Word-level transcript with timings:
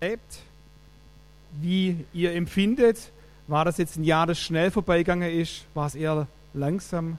erlebt, 0.00 0.40
wie 1.60 2.04
ihr 2.12 2.34
empfindet. 2.34 3.10
War 3.48 3.64
das 3.64 3.78
jetzt 3.78 3.96
ein 3.96 4.04
Jahr, 4.04 4.26
das 4.26 4.38
schnell 4.38 4.70
vorbeigegangen 4.70 5.30
ist? 5.30 5.64
War 5.74 5.86
es 5.86 5.94
eher 5.94 6.26
langsam? 6.52 7.18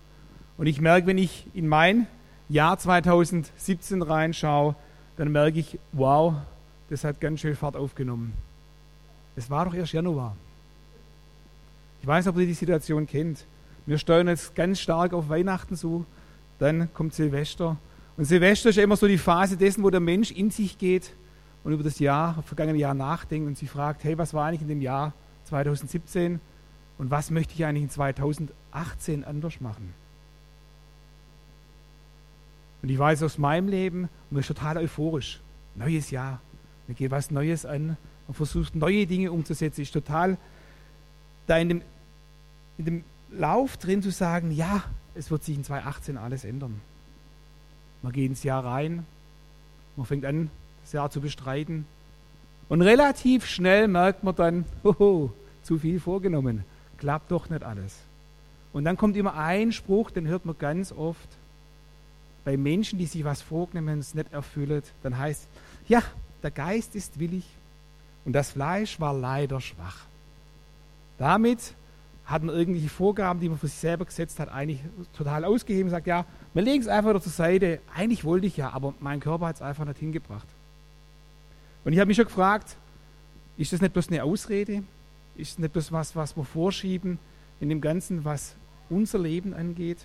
Und 0.58 0.68
ich 0.68 0.82
merke, 0.82 1.08
wenn 1.08 1.18
ich 1.18 1.46
in 1.54 1.68
mein 1.68 2.08
Jahr 2.50 2.78
2017 2.78 4.02
reinschaue, 4.02 4.76
dann 5.16 5.32
merke 5.32 5.60
ich, 5.60 5.80
wow, 5.94 6.36
das 6.90 7.04
hat 7.04 7.20
ganz 7.20 7.42
schön 7.42 7.56
Fahrt 7.56 7.76
aufgenommen. 7.76 8.34
Es 9.36 9.50
war 9.50 9.66
doch 9.66 9.74
erst 9.74 9.94
Januar. 9.94 10.36
Ich 12.02 12.08
weiß 12.08 12.28
ob 12.28 12.38
ihr 12.38 12.46
die 12.46 12.54
Situation 12.54 13.08
kennt. 13.08 13.46
Wir 13.86 13.98
steuern 13.98 14.28
jetzt 14.28 14.56
ganz 14.56 14.80
stark 14.80 15.14
auf 15.14 15.30
Weihnachten 15.30 15.76
zu. 15.76 16.06
Dann 16.60 16.94
kommt 16.94 17.14
Silvester. 17.14 17.78
Und 18.18 18.26
Silvester 18.26 18.70
ist 18.70 18.76
ja 18.76 18.84
immer 18.84 18.98
so 18.98 19.08
die 19.08 19.18
Phase 19.18 19.58
dessen, 19.58 19.84
wo 19.84 19.90
der 19.90 20.00
Mensch 20.00 20.32
in 20.32 20.52
sich 20.52 20.78
geht 20.78 21.12
und 21.68 21.74
über 21.74 21.84
das 21.84 22.00
Jahr, 22.00 22.42
vergangene 22.44 22.78
Jahr 22.78 22.94
nachdenkt 22.94 23.46
und 23.46 23.58
sich 23.58 23.70
fragt, 23.70 24.06
hey, 24.06 24.18
was 24.18 24.34
war 24.34 24.46
eigentlich 24.46 24.62
in 24.62 24.70
dem 24.70 24.82
Jahr 24.82 25.12
2017 25.44 26.40
und 26.98 27.12
was 27.12 27.30
möchte 27.30 27.56
ich 27.56 27.66
eigentlich 27.66 27.84
in 27.84 27.90
2018 27.90 29.26
anders 29.26 29.60
machen? 29.60 29.94
Und 32.82 32.88
ich 32.88 32.98
weiß 32.98 33.22
aus 33.22 33.38
meinem 33.38 33.68
Leben, 33.68 34.04
und 34.04 34.32
man 34.32 34.40
ist 34.40 34.48
total 34.48 34.78
euphorisch. 34.78 35.42
Neues 35.76 36.10
Jahr, 36.10 36.40
man 36.88 36.96
geht 36.96 37.12
was 37.12 37.32
Neues 37.32 37.66
an 37.66 37.98
und 38.30 38.34
versucht 38.34 38.74
neue 38.74 39.06
Dinge 39.06 39.34
umzusetzen. 39.34 39.82
Ist 39.82 39.92
total 39.92 40.38
da 41.48 41.58
in 41.58 41.68
dem, 41.68 41.82
in 42.78 42.86
dem 42.86 43.04
Lauf 43.30 43.76
drin 43.76 44.02
zu 44.02 44.12
sagen, 44.12 44.52
ja, 44.52 44.84
es 45.16 45.32
wird 45.32 45.44
sich 45.44 45.58
in 45.58 45.66
2018 45.66 46.18
alles 46.18 46.46
ändern. 46.46 46.80
Man 48.04 48.14
geht 48.14 48.30
ins 48.30 48.44
Jahr 48.44 48.64
rein, 48.64 49.06
man 49.98 50.06
fängt 50.06 50.24
an, 50.24 50.50
Jahr 50.92 51.10
zu 51.10 51.22
bestreiten. 51.22 51.86
Und 52.70 52.82
relativ 52.82 53.46
schnell 53.46 53.88
merkt 53.88 54.24
man 54.24 54.36
dann, 54.36 54.66
hoho, 54.84 55.32
zu 55.64 55.78
viel 55.80 56.00
vorgenommen, 56.00 56.64
klappt 56.98 57.32
doch 57.32 57.50
nicht 57.50 57.64
alles. 57.64 57.98
Und 58.74 58.86
dann 58.86 58.98
kommt 58.98 59.16
immer 59.18 59.36
ein 59.36 59.72
Spruch, 59.72 60.12
den 60.12 60.28
hört 60.28 60.46
man 60.46 60.58
ganz 60.58 60.92
oft 60.92 61.30
bei 62.44 62.58
Menschen, 62.58 63.00
die 63.00 63.06
sich 63.06 63.24
was 63.24 63.42
vornehmen 63.42 64.00
es 64.00 64.14
nicht 64.16 64.32
erfüllen. 64.32 64.82
Dann 65.04 65.18
heißt, 65.18 65.48
ja, 65.88 66.02
der 66.44 66.52
Geist 66.52 66.96
ist 66.96 67.20
willig 67.20 67.46
und 68.24 68.34
das 68.34 68.52
Fleisch 68.52 69.00
war 69.00 69.14
leider 69.14 69.60
schwach. 69.60 70.06
Damit 71.18 71.74
hat 72.26 72.44
man 72.44 72.56
irgendwelche 72.56 72.90
Vorgaben, 72.90 73.40
die 73.40 73.50
man 73.50 73.58
für 73.58 73.68
sich 73.68 73.80
selber 73.80 74.06
gesetzt 74.06 74.40
hat, 74.40 74.50
eigentlich 74.50 74.82
total 75.18 75.46
ausgeheben 75.46 75.86
und 75.86 75.92
sagt, 75.92 76.08
ja, 76.08 76.26
wir 76.54 76.62
legen 76.62 76.82
es 76.82 76.88
einfach 76.88 77.20
zur 77.22 77.32
Seite. 77.32 77.80
Eigentlich 77.96 78.26
wollte 78.26 78.48
ich 78.48 78.58
ja, 78.58 78.72
aber 78.72 78.94
mein 79.00 79.20
Körper 79.20 79.48
hat 79.48 79.56
es 79.56 79.62
einfach 79.62 79.86
nicht 79.86 80.00
hingebracht. 80.00 80.48
Und 81.88 81.94
ich 81.94 82.00
habe 82.00 82.10
mich 82.10 82.18
schon 82.18 82.26
gefragt, 82.26 82.76
ist 83.58 83.72
das 83.72 83.80
nicht 83.80 83.94
bloß 83.94 84.10
eine 84.10 84.22
Ausrede? 84.22 84.84
Ist 85.38 85.54
das 85.54 85.60
nicht 85.60 85.72
bloß 85.72 85.94
was, 85.94 86.18
was 86.18 86.36
wir 86.36 86.44
vorschieben 86.44 87.18
in 87.62 87.70
dem 87.70 87.80
Ganzen, 87.80 88.26
was 88.26 88.56
unser 88.90 89.20
Leben 89.20 89.54
angeht? 89.54 90.00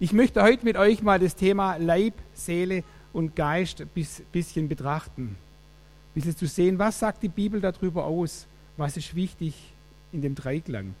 Ich 0.00 0.14
möchte 0.14 0.42
heute 0.42 0.64
mit 0.64 0.78
euch 0.78 1.02
mal 1.02 1.18
das 1.18 1.36
Thema 1.36 1.76
Leib, 1.76 2.14
Seele 2.32 2.84
und 3.12 3.36
Geist 3.36 3.82
ein 3.82 3.90
bisschen 4.32 4.66
betrachten. 4.66 5.36
Ein 5.36 6.14
bisschen 6.14 6.38
zu 6.38 6.46
sehen, 6.46 6.78
was 6.78 6.98
sagt 6.98 7.22
die 7.22 7.28
Bibel 7.28 7.60
darüber 7.60 8.06
aus? 8.06 8.46
Was 8.78 8.96
ist 8.96 9.14
wichtig 9.14 9.74
in 10.10 10.22
dem 10.22 10.34
Dreiklang? 10.34 10.94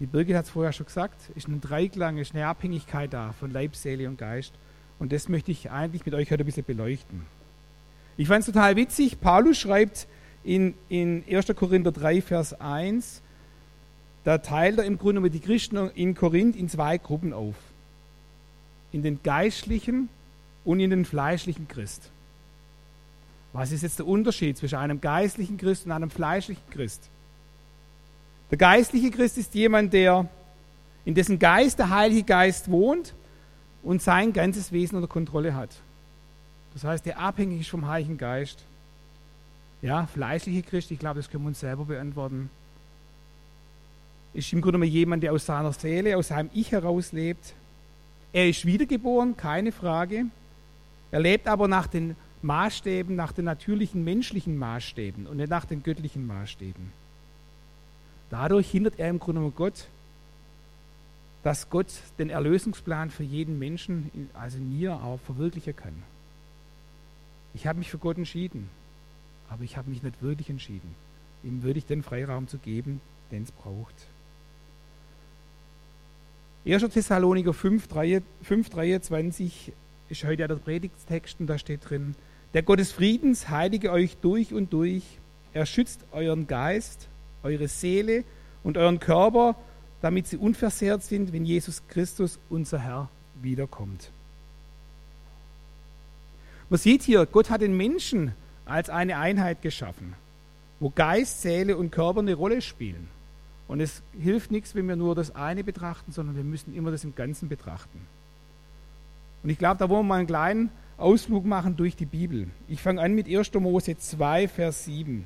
Die 0.00 0.06
Birgit 0.06 0.36
hat 0.36 0.46
es 0.46 0.50
vorher 0.50 0.72
schon 0.72 0.86
gesagt, 0.86 1.28
ist 1.34 1.48
ein 1.48 1.60
Dreiklang, 1.60 2.16
ist 2.16 2.34
eine 2.34 2.46
Abhängigkeit 2.46 3.12
da 3.12 3.34
von 3.38 3.50
Leib, 3.50 3.76
Seele 3.76 4.08
und 4.08 4.16
Geist. 4.16 4.54
Und 4.98 5.12
das 5.12 5.28
möchte 5.28 5.50
ich 5.50 5.70
eigentlich 5.70 6.06
mit 6.06 6.14
euch 6.14 6.30
heute 6.30 6.44
ein 6.44 6.46
bisschen 6.46 6.64
beleuchten. 6.64 7.35
Ich 8.16 8.28
fand 8.28 8.40
es 8.40 8.46
total 8.46 8.76
witzig. 8.76 9.20
Paulus 9.20 9.58
schreibt 9.58 10.06
in, 10.42 10.74
in 10.88 11.24
1. 11.28 11.46
Korinther 11.54 11.92
3, 11.92 12.22
Vers 12.22 12.58
1, 12.60 13.20
da 14.24 14.38
teilt 14.38 14.78
er 14.78 14.84
im 14.84 14.98
Grunde 14.98 15.20
mit 15.20 15.34
die 15.34 15.40
Christen 15.40 15.90
in 15.94 16.14
Korinth 16.14 16.56
in 16.56 16.68
zwei 16.68 16.98
Gruppen 16.98 17.32
auf. 17.32 17.54
In 18.92 19.02
den 19.02 19.22
geistlichen 19.22 20.08
und 20.64 20.80
in 20.80 20.90
den 20.90 21.04
fleischlichen 21.04 21.68
Christ. 21.68 22.10
Was 23.52 23.72
ist 23.72 23.82
jetzt 23.82 23.98
der 23.98 24.06
Unterschied 24.06 24.56
zwischen 24.58 24.78
einem 24.78 25.00
geistlichen 25.00 25.56
Christ 25.56 25.86
und 25.86 25.92
einem 25.92 26.10
fleischlichen 26.10 26.68
Christ? 26.70 27.08
Der 28.50 28.58
geistliche 28.58 29.10
Christ 29.10 29.38
ist 29.38 29.54
jemand, 29.54 29.92
der 29.92 30.28
in 31.04 31.14
dessen 31.14 31.38
Geist 31.38 31.78
der 31.78 31.90
Heilige 31.90 32.24
Geist 32.24 32.70
wohnt 32.70 33.14
und 33.82 34.02
sein 34.02 34.32
ganzes 34.32 34.72
Wesen 34.72 34.96
unter 34.96 35.08
Kontrolle 35.08 35.54
hat. 35.54 35.70
Das 36.76 36.84
heißt, 36.84 37.06
der 37.06 37.18
abhängig 37.18 37.62
ist 37.62 37.70
vom 37.70 37.86
Heiligen 37.86 38.18
Geist. 38.18 38.58
Ja, 39.80 40.06
fleischliche 40.06 40.62
Christ, 40.62 40.90
ich 40.90 40.98
glaube, 40.98 41.20
das 41.20 41.30
können 41.30 41.44
wir 41.44 41.48
uns 41.48 41.60
selber 41.60 41.86
beantworten. 41.86 42.50
Ist 44.34 44.52
im 44.52 44.60
Grunde 44.60 44.84
jemand, 44.84 45.22
der 45.22 45.32
aus 45.32 45.46
seiner 45.46 45.72
Seele, 45.72 46.18
aus 46.18 46.28
seinem 46.28 46.50
Ich 46.52 46.72
heraus 46.72 47.12
lebt. 47.12 47.54
Er 48.30 48.50
ist 48.50 48.66
wiedergeboren, 48.66 49.38
keine 49.38 49.72
Frage. 49.72 50.26
Er 51.12 51.20
lebt 51.20 51.48
aber 51.48 51.66
nach 51.66 51.86
den 51.86 52.14
Maßstäben, 52.42 53.16
nach 53.16 53.32
den 53.32 53.46
natürlichen 53.46 54.04
menschlichen 54.04 54.58
Maßstäben 54.58 55.26
und 55.26 55.38
nicht 55.38 55.48
nach 55.48 55.64
den 55.64 55.82
göttlichen 55.82 56.26
Maßstäben. 56.26 56.92
Dadurch 58.28 58.70
hindert 58.70 58.98
er 58.98 59.08
im 59.08 59.18
Grunde 59.18 59.50
Gott, 59.56 59.86
dass 61.42 61.70
Gott 61.70 61.86
den 62.18 62.28
Erlösungsplan 62.28 63.10
für 63.10 63.24
jeden 63.24 63.58
Menschen, 63.58 64.10
also 64.34 64.58
mir 64.58 64.92
auch, 64.92 65.20
verwirklichen 65.20 65.74
kann. 65.74 66.02
Ich 67.56 67.66
habe 67.66 67.78
mich 67.78 67.90
für 67.90 67.96
Gott 67.96 68.18
entschieden, 68.18 68.68
aber 69.48 69.64
ich 69.64 69.78
habe 69.78 69.88
mich 69.88 70.02
nicht 70.02 70.22
wirklich 70.22 70.50
entschieden, 70.50 70.94
ihm 71.42 71.62
wirklich 71.62 71.86
den 71.86 72.02
Freiraum 72.02 72.48
zu 72.48 72.58
geben, 72.58 73.00
den 73.32 73.44
es 73.44 73.50
braucht. 73.50 73.94
1. 76.66 76.82
Thessaloniker 76.92 77.54
5, 77.54 77.88
5, 78.42 78.68
23 78.68 79.72
ist 80.10 80.24
heute 80.24 80.42
ja 80.42 80.48
der 80.48 80.56
Predigtstext 80.56 81.40
und 81.40 81.46
da 81.46 81.56
steht 81.56 81.88
drin, 81.88 82.14
der 82.52 82.62
Gott 82.62 82.78
des 82.78 82.92
Friedens 82.92 83.48
heilige 83.48 83.90
euch 83.90 84.18
durch 84.18 84.52
und 84.52 84.74
durch, 84.74 85.02
er 85.54 85.64
schützt 85.64 86.04
euren 86.12 86.46
Geist, 86.46 87.08
eure 87.42 87.68
Seele 87.68 88.24
und 88.64 88.76
euren 88.76 89.00
Körper, 89.00 89.56
damit 90.02 90.26
sie 90.26 90.36
unversehrt 90.36 91.02
sind, 91.02 91.32
wenn 91.32 91.46
Jesus 91.46 91.82
Christus, 91.88 92.38
unser 92.50 92.80
Herr, 92.80 93.08
wiederkommt. 93.40 94.10
Man 96.68 96.78
sieht 96.78 97.02
hier, 97.02 97.26
Gott 97.26 97.48
hat 97.50 97.60
den 97.60 97.76
Menschen 97.76 98.32
als 98.64 98.90
eine 98.90 99.18
Einheit 99.18 99.62
geschaffen, 99.62 100.14
wo 100.80 100.90
Geist, 100.90 101.42
Seele 101.42 101.76
und 101.76 101.92
Körper 101.92 102.20
eine 102.20 102.34
Rolle 102.34 102.60
spielen. 102.60 103.08
Und 103.68 103.80
es 103.80 104.02
hilft 104.18 104.50
nichts, 104.50 104.74
wenn 104.74 104.88
wir 104.88 104.96
nur 104.96 105.14
das 105.14 105.34
eine 105.34 105.62
betrachten, 105.64 106.12
sondern 106.12 106.36
wir 106.36 106.44
müssen 106.44 106.74
immer 106.74 106.90
das 106.90 107.04
im 107.04 107.14
Ganzen 107.14 107.48
betrachten. 107.48 108.00
Und 109.42 109.50
ich 109.50 109.58
glaube, 109.58 109.78
da 109.78 109.88
wollen 109.88 110.06
wir 110.06 110.08
mal 110.08 110.18
einen 110.18 110.26
kleinen 110.26 110.70
Ausflug 110.98 111.44
machen 111.44 111.76
durch 111.76 111.94
die 111.94 112.06
Bibel. 112.06 112.48
Ich 112.68 112.80
fange 112.80 113.00
an 113.00 113.14
mit 113.14 113.28
1. 113.28 113.54
Mose 113.54 113.96
2, 113.96 114.48
Vers 114.48 114.84
7. 114.86 115.24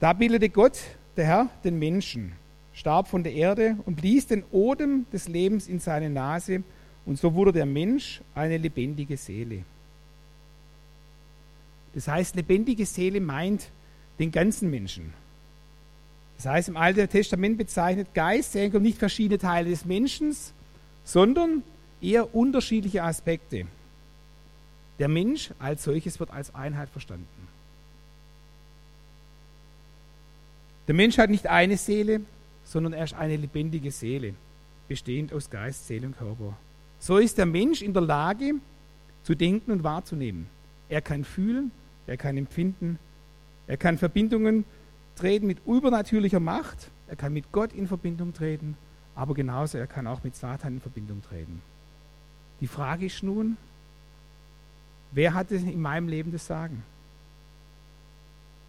Da 0.00 0.12
bildete 0.12 0.48
Gott, 0.48 0.80
der 1.16 1.26
Herr, 1.26 1.48
den 1.62 1.78
Menschen, 1.78 2.32
starb 2.72 3.08
von 3.08 3.22
der 3.22 3.34
Erde 3.34 3.76
und 3.84 3.96
blies 3.96 4.26
den 4.26 4.42
Odem 4.50 5.06
des 5.12 5.28
Lebens 5.28 5.68
in 5.68 5.78
seine 5.78 6.10
Nase, 6.10 6.62
und 7.06 7.18
so 7.18 7.34
wurde 7.34 7.52
der 7.52 7.66
Mensch 7.66 8.20
eine 8.34 8.58
lebendige 8.58 9.16
Seele. 9.16 9.64
Das 11.94 12.08
heißt, 12.08 12.36
lebendige 12.36 12.86
Seele 12.86 13.20
meint 13.20 13.70
den 14.18 14.30
ganzen 14.30 14.70
Menschen. 14.70 15.12
Das 16.36 16.46
heißt, 16.46 16.68
im 16.68 16.76
Alten 16.76 17.08
Testament 17.08 17.58
bezeichnet 17.58 18.14
Geist, 18.14 18.52
Seele 18.52 18.80
nicht 18.80 18.98
verschiedene 18.98 19.38
Teile 19.38 19.70
des 19.70 19.84
Menschen, 19.84 20.34
sondern 21.04 21.62
eher 22.00 22.34
unterschiedliche 22.34 23.02
Aspekte. 23.02 23.66
Der 24.98 25.08
Mensch 25.08 25.50
als 25.58 25.84
solches 25.84 26.20
wird 26.20 26.30
als 26.30 26.54
Einheit 26.54 26.88
verstanden. 26.88 27.26
Der 30.86 30.94
Mensch 30.94 31.18
hat 31.18 31.30
nicht 31.30 31.46
eine 31.46 31.76
Seele, 31.76 32.20
sondern 32.64 32.92
er 32.92 33.04
ist 33.04 33.14
eine 33.14 33.36
lebendige 33.36 33.90
Seele, 33.90 34.34
bestehend 34.88 35.32
aus 35.32 35.50
Geist, 35.50 35.86
Seele 35.86 36.06
und 36.06 36.18
Körper. 36.18 36.56
So 36.98 37.18
ist 37.18 37.38
der 37.38 37.46
Mensch 37.46 37.82
in 37.82 37.92
der 37.92 38.02
Lage, 38.02 38.54
zu 39.22 39.34
denken 39.34 39.70
und 39.70 39.84
wahrzunehmen. 39.84 40.46
Er 40.88 41.00
kann 41.00 41.24
fühlen, 41.24 41.70
er 42.10 42.16
kann 42.16 42.36
empfinden, 42.36 42.98
er 43.68 43.76
kann 43.76 43.96
Verbindungen 43.96 44.64
treten 45.14 45.46
mit 45.46 45.64
übernatürlicher 45.64 46.40
Macht, 46.40 46.90
er 47.06 47.14
kann 47.14 47.32
mit 47.32 47.52
Gott 47.52 47.72
in 47.72 47.86
Verbindung 47.86 48.34
treten, 48.34 48.76
aber 49.14 49.32
genauso 49.32 49.78
er 49.78 49.86
kann 49.86 50.08
auch 50.08 50.24
mit 50.24 50.34
Satan 50.34 50.74
in 50.74 50.80
Verbindung 50.80 51.22
treten. 51.22 51.62
Die 52.60 52.66
Frage 52.66 53.06
ist 53.06 53.22
nun, 53.22 53.56
wer 55.12 55.34
hat 55.34 55.52
in 55.52 55.80
meinem 55.80 56.08
Leben 56.08 56.32
das 56.32 56.48
Sagen? 56.48 56.82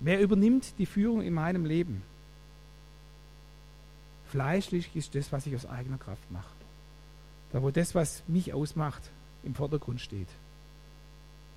Wer 0.01 0.19
übernimmt 0.19 0.77
die 0.77 0.85
Führung 0.85 1.23
in 1.23 1.33
meinem 1.33 1.65
Leben? 1.65 2.03
Fleischlich 4.29 4.95
ist 4.95 5.15
das, 5.15 5.31
was 5.31 5.47
ich 5.47 5.55
aus 5.55 5.65
eigener 5.65 5.97
Kraft 5.97 6.29
mache. 6.29 6.53
Da 7.51 7.63
wo 7.63 7.71
das, 7.71 7.95
was 7.95 8.21
mich 8.27 8.53
ausmacht, 8.53 9.01
im 9.44 9.55
Vordergrund 9.55 9.99
steht. 9.99 10.29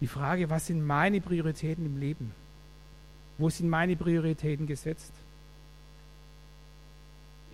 Die 0.04 0.08
Frage, 0.08 0.50
was 0.50 0.66
sind 0.66 0.84
meine 0.86 1.22
Prioritäten 1.22 1.86
im 1.86 1.96
Leben? 1.96 2.30
Wo 3.38 3.48
sind 3.48 3.70
meine 3.70 3.96
Prioritäten 3.96 4.66
gesetzt? 4.66 5.14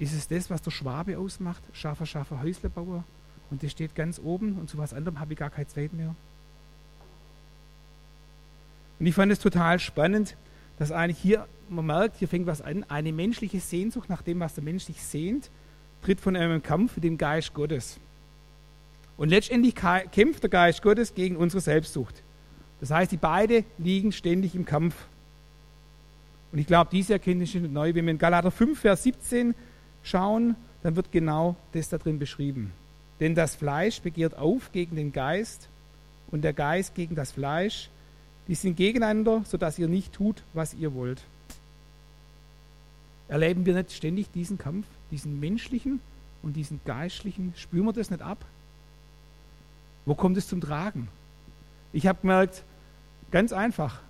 Ist 0.00 0.12
es 0.12 0.26
das, 0.26 0.50
was 0.50 0.61
der 0.61 0.73
Schwabe 0.73 1.17
ausmacht? 1.17 1.62
Schaffer, 1.73 2.06
Schaffer, 2.06 2.43
Häuslebauer? 2.43 3.05
Und 3.52 3.62
das 3.62 3.70
steht 3.70 3.94
ganz 3.94 4.19
oben 4.19 4.58
und 4.58 4.69
zu 4.69 4.79
was 4.79 4.93
anderem 4.93 5.20
habe 5.20 5.32
ich 5.32 5.38
gar 5.38 5.50
keine 5.50 5.69
Zeit 5.69 5.93
mehr. 5.93 6.17
Und 8.99 9.06
ich 9.06 9.14
fand 9.14 9.31
es 9.31 9.38
total 9.38 9.79
spannend, 9.79 10.37
dass 10.76 10.91
eigentlich 10.91 11.19
hier, 11.19 11.47
man 11.69 11.87
merkt, 11.87 12.17
hier 12.17 12.26
fängt 12.26 12.49
was 12.49 12.62
an, 12.62 12.85
eine 12.88 13.12
menschliche 13.12 13.61
Sehnsucht 13.61 14.08
nach 14.08 14.23
dem, 14.23 14.41
was 14.41 14.55
der 14.55 14.64
Mensch 14.64 14.87
sich 14.87 15.00
sehnt, 15.05 15.50
tritt 16.02 16.19
von 16.20 16.35
einem 16.35 16.64
Kampf 16.64 16.97
mit 16.97 17.05
dem 17.05 17.17
Geist 17.17 17.55
Gottes. 17.55 18.00
Und 19.17 19.29
letztendlich 19.29 19.76
kämpft 19.76 20.43
der 20.43 20.50
Geist 20.50 20.82
Gottes 20.82 21.14
gegen 21.14 21.37
unsere 21.37 21.61
Selbstsucht. 21.61 22.25
Das 22.81 22.91
heißt, 22.91 23.12
die 23.12 23.17
beiden 23.17 23.65
liegen 23.79 24.11
ständig 24.12 24.55
im 24.55 24.65
Kampf. 24.65 24.94
Und 26.53 26.59
ich 26.59 26.67
glaube, 26.67 26.91
diese 26.91 27.12
Erkenntnis 27.12 27.55
ist 27.55 27.71
neu. 27.71 27.94
Wenn 27.94 28.06
wir 28.06 28.12
in 28.12 28.19
Galater 28.19 28.50
5, 28.50 28.81
Vers 28.81 29.03
17 29.05 29.55
schauen, 30.03 30.56
dann 30.82 30.97
wird 30.97 31.12
genau 31.12 31.56
das 31.73 31.91
da 31.91 31.99
drin 31.99 32.19
beschrieben. 32.19 32.73
Denn 33.21 33.35
das 33.35 33.55
Fleisch 33.55 34.00
begehrt 34.00 34.37
auf 34.37 34.73
gegen 34.73 34.97
den 34.97 35.12
Geist 35.12 35.69
und 36.31 36.43
der 36.43 36.55
Geist 36.55 36.94
gegen 36.94 37.15
das 37.15 37.32
Fleisch. 37.32 37.91
Die 38.49 38.55
sind 38.55 38.77
gegeneinander, 38.77 39.44
sodass 39.47 39.79
ihr 39.79 39.88
nicht 39.88 40.12
tut, 40.12 40.43
was 40.55 40.75
ihr 40.75 40.94
wollt. 40.94 41.23
Erleben 43.29 43.65
wir 43.67 43.75
nicht 43.75 43.93
ständig 43.93 44.33
diesen 44.33 44.59
Kampf, 44.59 44.87
diesen 45.11 45.38
menschlichen 45.38 46.00
und 46.43 46.55
diesen 46.55 46.81
geistlichen? 46.85 47.53
Spüren 47.56 47.85
wir 47.85 47.93
das 47.93 48.11
nicht 48.11 48.23
ab? 48.23 48.44
Wo 50.06 50.15
kommt 50.15 50.37
es 50.37 50.49
zum 50.49 50.61
Tragen? 50.61 51.09
Ich 51.93 52.06
habe 52.06 52.23
gemerkt, 52.23 52.65
ganz 53.31 53.53
einfach, 53.53 54.00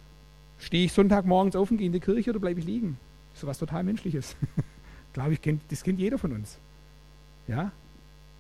stehe 0.59 0.87
ich 0.87 0.93
Sonntagmorgens 0.93 1.57
auf 1.57 1.71
und 1.71 1.79
gehe 1.79 1.87
in 1.87 1.93
die 1.93 2.01
Kirche 2.01 2.31
oder 2.31 2.41
bleibe 2.41 2.61
ich 2.61 2.67
liegen? 2.67 2.99
Das 3.33 3.43
ist 3.43 3.47
was 3.47 3.59
total 3.59 3.85
Menschliches. 3.85 4.37
Glaube 5.13 5.33
ich, 5.33 5.41
das 5.69 5.83
kennt 5.83 5.99
jeder 5.99 6.19
von 6.19 6.33
uns. 6.33 6.59
Ja? 7.49 7.73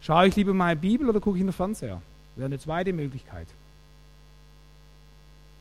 Schaue 0.00 0.28
ich 0.28 0.36
lieber 0.36 0.54
meine 0.54 0.78
Bibel 0.78 1.08
oder 1.08 1.20
gucke 1.20 1.36
ich 1.36 1.40
in 1.40 1.48
den 1.48 1.52
Fernseher? 1.52 2.00
Wäre 2.36 2.46
eine 2.46 2.58
zweite 2.58 2.92
Möglichkeit. 2.92 3.48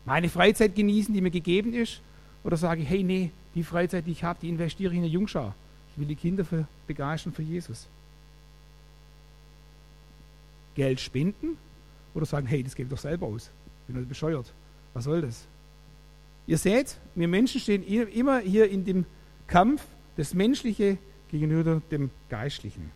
Meine 0.05 0.29
Freizeit 0.29 0.75
genießen, 0.75 1.13
die 1.13 1.21
mir 1.21 1.31
gegeben 1.31 1.73
ist, 1.73 2.01
oder 2.43 2.57
sage 2.57 2.81
ich, 2.81 2.89
hey, 2.89 3.03
nee, 3.03 3.31
die 3.55 3.63
Freizeit, 3.63 4.05
die 4.05 4.11
ich 4.11 4.23
habe, 4.23 4.39
die 4.41 4.49
investiere 4.49 4.91
ich 4.91 4.97
in 4.97 5.03
eine 5.03 5.11
Jungschau. 5.11 5.53
Ich 5.91 5.99
will 5.99 6.07
die 6.07 6.15
Kinder 6.15 6.45
für, 6.45 6.67
begeistern 6.87 7.33
für 7.33 7.41
Jesus. 7.41 7.87
Geld 10.75 10.99
spenden 10.99 11.57
oder 12.13 12.25
sagen, 12.25 12.47
hey, 12.47 12.63
das 12.63 12.75
gebe 12.75 12.87
ich 12.87 12.91
doch 12.91 13.01
selber 13.01 13.27
aus. 13.27 13.49
Ich 13.81 13.87
bin 13.87 13.97
halt 13.97 14.07
bescheuert. 14.07 14.51
Was 14.93 15.05
soll 15.05 15.21
das? 15.21 15.45
Ihr 16.47 16.57
seht, 16.57 16.97
wir 17.15 17.27
Menschen 17.27 17.61
stehen 17.61 17.83
immer 17.83 18.39
hier 18.39 18.69
in 18.69 18.83
dem 18.83 19.05
Kampf, 19.47 19.83
das 20.17 20.33
Menschliche 20.33 20.97
gegenüber 21.29 21.81
dem 21.91 22.09
Geistlichen. 22.29 22.91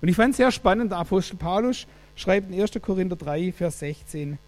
Und 0.00 0.08
ich 0.08 0.16
fand 0.16 0.32
es 0.32 0.36
sehr 0.36 0.52
spannend, 0.52 0.92
der 0.92 0.98
Apostel 0.98 1.36
Paulus 1.36 1.86
schreibt 2.14 2.52
in 2.52 2.60
1. 2.60 2.72
Korinther 2.80 3.16
3, 3.16 3.52
Vers 3.52 3.78
16, 3.80 4.38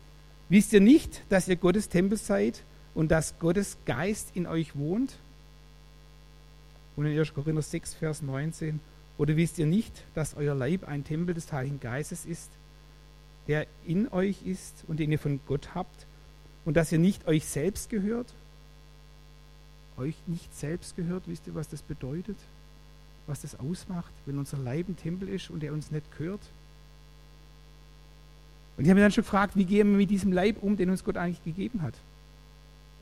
Wisst 0.49 0.73
ihr 0.73 0.81
nicht, 0.81 1.23
dass 1.29 1.49
ihr 1.49 1.57
Gottes 1.57 1.89
Tempel 1.89 2.17
seid 2.19 2.63
und 2.95 3.11
dass 3.11 3.39
Gottes 3.41 3.77
Geist 3.85 4.29
in 4.35 4.47
euch 4.47 4.77
wohnt? 4.77 5.17
Und 6.95 7.07
in 7.07 7.19
1. 7.19 7.35
Korinther 7.35 7.63
6, 7.63 7.95
Vers 7.95 8.23
19, 8.23 8.81
Oder 9.19 9.37
wisst 9.37 9.59
ihr 9.59 9.67
nicht, 9.67 9.93
dass 10.15 10.37
euer 10.37 10.55
Leib 10.55 10.87
ein 10.87 11.05
Tempel 11.05 11.35
des 11.35 11.53
Heiligen 11.53 11.81
Geistes 11.81 12.27
ist, 12.27 12.51
der 13.49 13.67
in 13.87 14.09
euch 14.09 14.43
ist 14.45 14.85
und 14.87 14.99
den 14.99 15.13
ihr 15.13 15.19
von 15.19 15.41
Gott 15.47 15.75
habt 15.75 16.07
und 16.65 16.77
dass 16.77 16.93
ihr 16.93 16.99
nicht 16.99 17.27
euch 17.27 17.45
selbst 17.45 17.91
gehört? 17.91 18.27
Euch 19.97 20.15
nicht 20.27 20.55
selbst 20.57 20.97
gehört, 20.97 21.23
wisst 21.27 21.47
ihr, 21.47 21.55
was 21.55 21.69
das 21.69 21.83
bedeutet? 21.83 22.37
Was 23.27 23.41
das 23.41 23.59
ausmacht, 23.59 24.13
wenn 24.27 24.39
unser 24.39 24.59
Leib 24.59 24.89
ein 24.89 24.97
Tempel 24.97 25.29
ist 25.29 25.51
und 25.51 25.65
er 25.65 25.73
uns 25.73 25.91
nicht 25.91 26.05
gehört? 26.17 26.41
Und 28.77 28.85
ich 28.85 28.91
habe 28.91 29.01
mich 29.01 29.05
dann 29.05 29.13
schon 29.13 29.25
gefragt, 29.25 29.57
wie 29.57 29.65
gehen 29.65 29.91
wir 29.91 29.97
mit 29.97 30.11
diesem 30.11 30.33
Leib 30.33 30.63
um, 30.63 30.77
den 30.77 30.91
uns 30.91 31.03
Gott 31.03 31.17
eigentlich 31.17 31.43
gegeben 31.45 31.83
hat? 31.83 31.95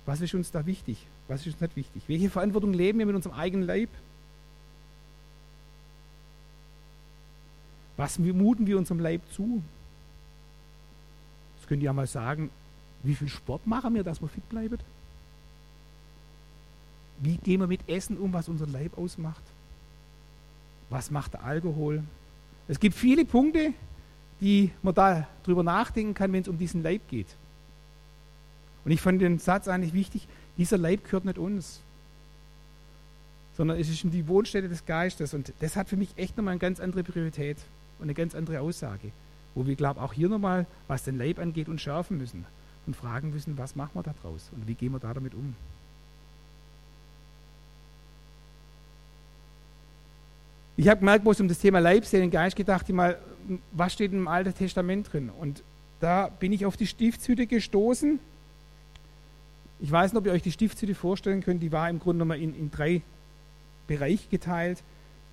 Was 0.07 0.21
ist 0.21 0.35
uns 0.35 0.51
da 0.51 0.67
wichtig? 0.67 0.99
Was 1.27 1.41
ist 1.41 1.55
uns 1.55 1.61
nicht 1.61 1.77
wichtig? 1.77 2.03
Welche 2.07 2.31
Verantwortung 2.31 2.73
leben 2.73 2.99
wir 2.99 3.07
mit 3.07 3.17
unserem 3.17 3.35
eigenen 3.35 3.67
Leib? 3.67 3.89
Was 7.97 8.19
muten 8.19 8.67
wir 8.67 8.77
unserem 8.77 9.01
Leib 9.01 9.23
zu? 9.33 9.63
Das 11.65 11.69
könnt 11.71 11.81
ihr 11.81 11.87
ja 11.87 11.95
mal 11.95 12.07
sagen, 12.07 12.51
wie 13.05 13.15
viel 13.15 13.31
Sport 13.31 13.67
machen 13.67 13.95
wir, 13.95 14.05
dass 14.05 14.21
wir 14.21 14.29
fit 14.29 14.47
bleiben? 14.51 14.77
Wie 17.21 17.39
gehen 17.39 17.61
wir 17.61 17.67
mit 17.67 17.89
Essen 17.89 18.19
um, 18.19 18.35
was 18.35 18.51
unser 18.51 18.67
Leib 18.67 18.99
ausmacht? 18.99 19.43
Was 20.91 21.11
macht 21.11 21.33
der 21.33 21.43
Alkohol? 21.43 22.05
Es 22.69 22.79
gibt 22.79 22.95
viele 22.95 23.25
Punkte, 23.25 23.73
die 24.43 24.73
man 24.83 24.95
da 24.95 25.27
drüber 25.43 25.63
nachdenken 25.63 26.13
kann, 26.13 26.35
wenn 26.35 26.43
es 26.43 26.49
um 26.49 26.59
diesen 26.59 26.83
Leib 26.83 27.01
geht. 27.09 27.29
Und 28.85 28.91
ich 28.91 29.01
fand 29.01 29.23
den 29.23 29.39
Satz 29.39 29.67
eigentlich 29.67 29.95
wichtig, 29.95 30.29
dieser 30.59 30.77
Leib 30.77 31.05
gehört 31.05 31.25
nicht 31.25 31.39
uns, 31.39 31.81
sondern 33.57 33.81
es 33.81 33.89
ist 33.89 34.03
die 34.05 34.29
Wohnstätte 34.29 34.69
des 34.69 34.85
Geistes. 34.85 35.33
Und 35.33 35.55
das 35.61 35.77
hat 35.77 35.89
für 35.89 35.97
mich 35.97 36.11
echt 36.17 36.37
nochmal 36.37 36.53
eine 36.53 36.61
ganz 36.61 36.79
andere 36.79 37.05
Priorität 37.05 37.57
und 38.01 38.03
eine 38.03 38.15
ganz 38.15 38.35
andere 38.35 38.61
Aussage, 38.61 39.13
wo 39.55 39.67
wir, 39.67 39.77
glaube 39.77 40.01
ich, 40.01 40.05
auch 40.05 40.13
hier 40.13 40.29
nochmal, 40.29 40.67
was 40.89 41.05
den 41.05 41.19
Leib 41.19 41.39
angeht, 41.39 41.69
uns 41.69 41.83
schärfen 41.83 42.19
müssen 42.19 42.45
und 42.87 42.97
fragen 42.97 43.31
müssen, 43.31 43.57
was 43.57 43.77
machen 43.77 43.93
wir 43.95 44.03
da 44.03 44.15
draus 44.23 44.51
und 44.53 44.67
wie 44.67 44.75
gehen 44.75 44.93
wir 44.93 44.99
da 44.99 45.15
damit 45.15 45.35
um. 45.35 45.55
Ich 50.77 50.89
habe 50.89 50.99
gemerkt, 50.99 51.25
wo 51.25 51.31
es 51.31 51.41
um 51.41 51.47
das 51.47 51.59
Thema 51.59 51.79
Leib, 51.79 52.05
Seelen, 52.05 52.31
Geist 52.31 52.57
gedacht, 52.57 52.89
ich 52.89 52.95
mal, 52.95 53.19
was 53.73 53.93
steht 53.93 54.13
im 54.13 54.27
Alten 54.27 54.53
Testament 54.55 55.13
drin? 55.13 55.31
Und 55.31 55.63
da 56.01 56.29
bin 56.29 56.53
ich 56.53 56.67
auf 56.67 56.77
die 56.77 56.87
Stiftshütte 56.87 57.47
gestoßen. 57.47 58.19
Ich 59.81 59.91
weiß 59.91 60.13
nicht, 60.13 60.19
ob 60.19 60.27
ihr 60.27 60.33
euch 60.33 60.43
die 60.43 60.51
Stiftshütte 60.51 60.95
vorstellen 60.95 61.43
könnt. 61.43 61.63
Die 61.63 61.71
war 61.71 61.89
im 61.89 62.01
Grunde 62.01 62.25
genommen 62.25 62.43
in, 62.43 62.55
in 62.59 62.71
drei 62.71 63.03
Bereiche 63.87 64.29
geteilt. 64.29 64.83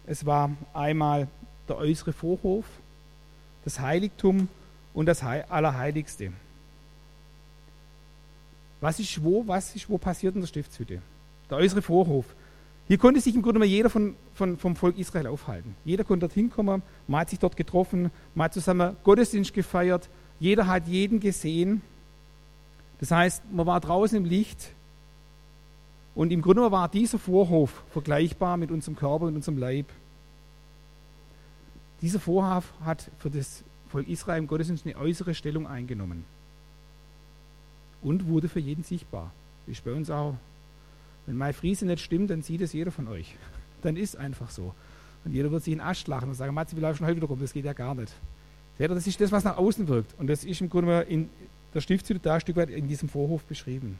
Es 0.05 0.25
war 0.25 0.51
einmal 0.73 1.27
der 1.67 1.77
äußere 1.77 2.13
Vorhof, 2.13 2.65
das 3.63 3.79
Heiligtum 3.79 4.47
und 4.93 5.05
das 5.05 5.23
Allerheiligste. 5.23 6.31
Was 8.79 8.99
ist 8.99 9.23
wo, 9.23 9.47
was 9.47 9.75
ist 9.75 9.89
wo 9.89 9.97
passiert 9.97 10.35
in 10.35 10.41
der 10.41 10.47
Stiftshütte? 10.47 11.01
Der 11.49 11.57
äußere 11.57 11.81
Vorhof. 11.81 12.25
Hier 12.87 12.97
konnte 12.97 13.21
sich 13.21 13.35
im 13.35 13.41
Grunde 13.41 13.63
jeder 13.65 13.89
von, 13.89 14.15
von, 14.33 14.57
vom 14.57 14.75
Volk 14.75 14.97
Israel 14.97 15.27
aufhalten. 15.27 15.75
Jeder 15.85 16.03
konnte 16.03 16.27
dorthin 16.27 16.49
kommen, 16.49 16.81
man 17.07 17.21
hat 17.21 17.29
sich 17.29 17.39
dort 17.39 17.55
getroffen, 17.55 18.11
man 18.35 18.45
hat 18.45 18.53
zusammen 18.53 18.97
Gottesdienst 19.03 19.53
gefeiert, 19.53 20.09
jeder 20.39 20.67
hat 20.67 20.87
jeden 20.87 21.19
gesehen. 21.19 21.81
Das 22.99 23.11
heißt, 23.11 23.43
man 23.51 23.65
war 23.65 23.79
draußen 23.79 24.17
im 24.17 24.25
Licht 24.25 24.71
und 26.15 26.31
im 26.31 26.41
Grunde 26.41 26.69
war 26.71 26.89
dieser 26.89 27.19
Vorhof 27.19 27.83
vergleichbar 27.91 28.57
mit 28.57 28.71
unserem 28.71 28.95
Körper 28.95 29.25
und 29.25 29.35
unserem 29.35 29.57
Leib. 29.57 29.85
Dieser 32.01 32.19
Vorhof 32.19 32.73
hat 32.83 33.09
für 33.19 33.29
das 33.29 33.63
Volk 33.89 34.07
Israel 34.07 34.39
im 34.39 34.47
Gottesdienst 34.47 34.85
eine 34.85 34.97
äußere 34.97 35.35
Stellung 35.35 35.67
eingenommen 35.67 36.25
und 38.01 38.27
wurde 38.27 38.49
für 38.49 38.59
jeden 38.59 38.83
sichtbar. 38.83 39.31
Ist 39.67 39.83
bei 39.83 39.93
uns 39.93 40.09
auch 40.09 40.35
wenn 41.25 41.37
mein 41.37 41.53
Friese 41.53 41.85
nicht 41.85 42.01
stimmt, 42.01 42.29
dann 42.29 42.41
sieht 42.41 42.61
es 42.61 42.73
jeder 42.73 42.91
von 42.91 43.07
euch. 43.07 43.35
Dann 43.81 43.95
ist 43.95 44.15
einfach 44.15 44.49
so. 44.49 44.73
Und 45.23 45.33
jeder 45.33 45.51
wird 45.51 45.63
sich 45.63 45.73
in 45.73 45.81
Ast 45.81 46.07
lachen 46.07 46.29
und 46.29 46.35
sagen, 46.35 46.53
Matze, 46.53 46.75
läuft 46.75 46.97
schon 46.97 47.07
heute 47.07 47.17
wieder 47.17 47.27
rum? 47.27 47.39
Das 47.39 47.53
geht 47.53 47.65
ja 47.65 47.73
gar 47.73 47.95
nicht. 47.95 48.11
Seht 48.77 48.89
ihr, 48.89 48.95
das 48.95 49.07
ist 49.07 49.21
das, 49.21 49.31
was 49.31 49.43
nach 49.43 49.57
außen 49.57 49.87
wirkt. 49.87 50.13
Und 50.19 50.27
das 50.27 50.43
ist 50.43 50.61
im 50.61 50.69
Grunde 50.69 51.01
in 51.01 51.29
der 51.73 51.81
Stiftshütte 51.81 52.19
da 52.19 52.35
ein 52.35 52.41
Stück 52.41 52.55
weit 52.55 52.69
in 52.69 52.87
diesem 52.87 53.09
Vorhof 53.09 53.43
beschrieben. 53.43 53.97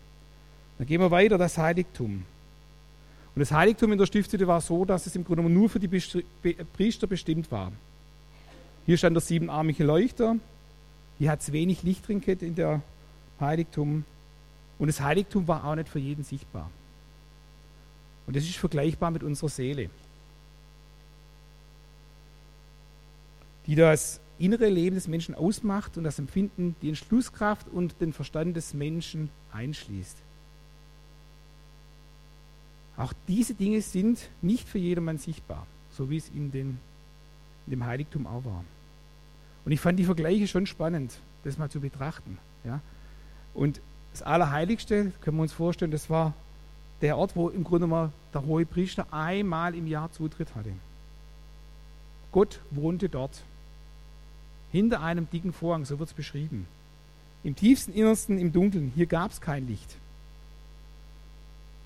Dann 0.78 0.88
gehen 0.88 1.00
wir 1.00 1.12
weiter, 1.12 1.38
das 1.38 1.58
Heiligtum. 1.58 2.26
Und 3.36 3.40
das 3.40 3.52
Heiligtum 3.52 3.92
in 3.92 3.98
der 3.98 4.08
Stiftshütte 4.08 4.48
war 4.48 4.62
so, 4.62 4.84
dass 4.84 5.06
es 5.06 5.16
im 5.16 5.24
Grunde 5.24 5.44
nur 5.44 5.70
für 5.70 5.80
die 5.80 5.88
Priester 5.88 7.08
bestimmt 7.08 7.52
war. 7.52 7.72
Hier 8.86 8.98
stand 8.98 9.16
der 9.16 9.22
siebenarmige 9.22 9.84
Leuchter. 9.84 10.38
Hier 11.20 11.32
hat 11.32 11.42
es 11.42 11.52
wenig 11.52 11.84
Licht 11.84 12.08
drin 12.08 12.22
in 12.22 12.56
der 12.56 12.82
Heiligtum. 13.40 14.06
Und 14.80 14.88
das 14.88 15.02
Heiligtum 15.02 15.48
war 15.48 15.66
auch 15.66 15.76
nicht 15.76 15.90
für 15.90 16.00
jeden 16.00 16.24
sichtbar. 16.24 16.70
Und 18.28 18.36
das 18.36 18.44
ist 18.44 18.58
vergleichbar 18.58 19.12
mit 19.12 19.24
unserer 19.24 19.50
Seele, 19.50 19.90
die 23.68 23.76
das 23.76 24.20
innere 24.40 24.70
Leben 24.70 24.96
des 24.96 25.08
Menschen 25.08 25.36
ausmacht 25.36 25.98
und 25.98 26.04
das 26.04 26.18
Empfinden, 26.18 26.76
die 26.82 26.90
Entschlusskraft 26.90 27.68
und 27.68 28.00
den 28.02 28.14
Verstand 28.14 28.56
des 28.56 28.74
Menschen 28.74 29.30
einschließt. 29.52 30.18
Auch 32.98 33.14
diese 33.28 33.54
Dinge 33.54 33.82
sind 33.82 34.30
nicht 34.42 34.68
für 34.68 34.80
jedermann 34.80 35.18
sichtbar, 35.18 35.66
so 35.92 36.10
wie 36.10 36.18
es 36.18 36.30
in, 36.30 36.52
den, 36.52 36.80
in 37.68 37.72
dem 37.72 37.86
Heiligtum 37.86 38.28
auch 38.28 38.44
war. 38.46 38.64
Und 39.66 39.72
ich 39.72 39.80
fand 39.80 40.00
die 40.00 40.06
Vergleiche 40.06 40.48
schon 40.48 40.66
spannend, 40.66 41.14
das 41.44 41.58
mal 41.58 41.70
zu 41.70 41.80
betrachten. 41.80 42.38
Ja? 42.64 42.82
Und 43.54 43.80
Das 44.12 44.22
Allerheiligste, 44.22 45.12
können 45.22 45.38
wir 45.38 45.44
uns 45.44 45.54
vorstellen, 45.54 45.92
das 45.92 46.10
war 46.10 46.34
der 47.02 47.18
Ort, 47.18 47.36
wo 47.36 47.50
im 47.50 47.64
Grunde 47.64 47.88
mal 47.88 48.12
der 48.34 48.46
hohe 48.46 48.66
Priester 48.66 49.08
einmal 49.12 49.74
im 49.74 49.88
Jahr 49.88 50.12
Zutritt 50.12 50.54
hatte. 50.56 50.72
Gott 52.32 52.60
wohnte 52.72 53.10
dort. 53.10 53.42
Hinter 54.72 55.02
einem 55.02 55.30
dicken 55.30 55.54
Vorhang, 55.54 55.86
so 55.86 56.00
wird 56.00 56.10
es 56.10 56.16
beschrieben. 56.16 56.68
Im 57.44 57.56
tiefsten 57.56 57.94
Innersten, 57.94 58.38
im 58.38 58.54
Dunkeln, 58.54 58.92
hier 58.96 59.06
gab 59.06 59.32
es 59.32 59.42
kein 59.42 59.68
Licht. 59.68 59.96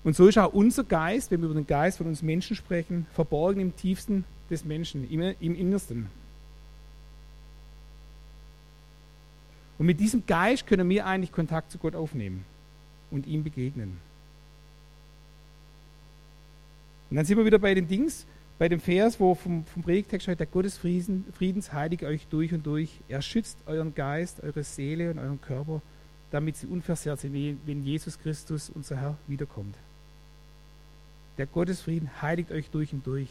Und 0.04 0.14
so 0.14 0.28
ist 0.28 0.38
auch 0.38 0.52
unser 0.52 0.84
Geist, 0.84 1.30
wenn 1.30 1.40
wir 1.40 1.46
über 1.46 1.60
den 1.60 1.66
Geist 1.66 1.98
von 1.98 2.06
uns 2.06 2.22
Menschen 2.22 2.54
sprechen, 2.54 3.06
verborgen 3.14 3.60
im 3.60 3.76
tiefsten 3.76 4.24
des 4.50 4.64
Menschen, 4.64 5.10
im, 5.10 5.20
im 5.40 5.54
Innersten. 5.54 6.08
Und 9.78 9.86
mit 9.86 10.00
diesem 10.00 10.24
Geist 10.26 10.66
können 10.66 10.88
wir 10.88 11.06
eigentlich 11.06 11.32
Kontakt 11.32 11.70
zu 11.70 11.78
Gott 11.78 11.94
aufnehmen 11.94 12.44
und 13.10 13.26
ihm 13.26 13.44
begegnen. 13.44 13.98
Und 17.10 17.16
dann 17.16 17.24
sind 17.24 17.36
wir 17.36 17.44
wieder 17.44 17.58
bei 17.58 17.74
den 17.74 17.86
Dings, 17.86 18.26
bei 18.58 18.68
dem 18.68 18.80
Vers, 18.80 19.20
wo 19.20 19.34
vom, 19.34 19.64
vom 19.66 19.82
Predigtext 19.82 20.24
steht, 20.24 20.40
der 20.40 20.46
Gottes 20.46 20.78
Friedens 20.78 21.72
heiligt 21.72 22.04
euch 22.04 22.26
durch 22.28 22.52
und 22.54 22.64
durch. 22.64 22.90
Er 23.08 23.20
schützt 23.20 23.58
euren 23.66 23.94
Geist, 23.94 24.42
eure 24.42 24.64
Seele 24.64 25.10
und 25.10 25.18
euren 25.18 25.40
Körper, 25.40 25.82
damit 26.30 26.56
sie 26.56 26.66
unversehrt 26.66 27.20
sind, 27.20 27.34
wenn 27.66 27.84
Jesus 27.84 28.18
Christus, 28.18 28.70
unser 28.70 28.96
Herr, 28.96 29.18
wiederkommt. 29.26 29.76
Der 31.38 31.46
Gottesfrieden 31.46 32.10
heiligt 32.22 32.50
euch 32.50 32.70
durch 32.70 32.94
und 32.94 33.06
durch. 33.06 33.28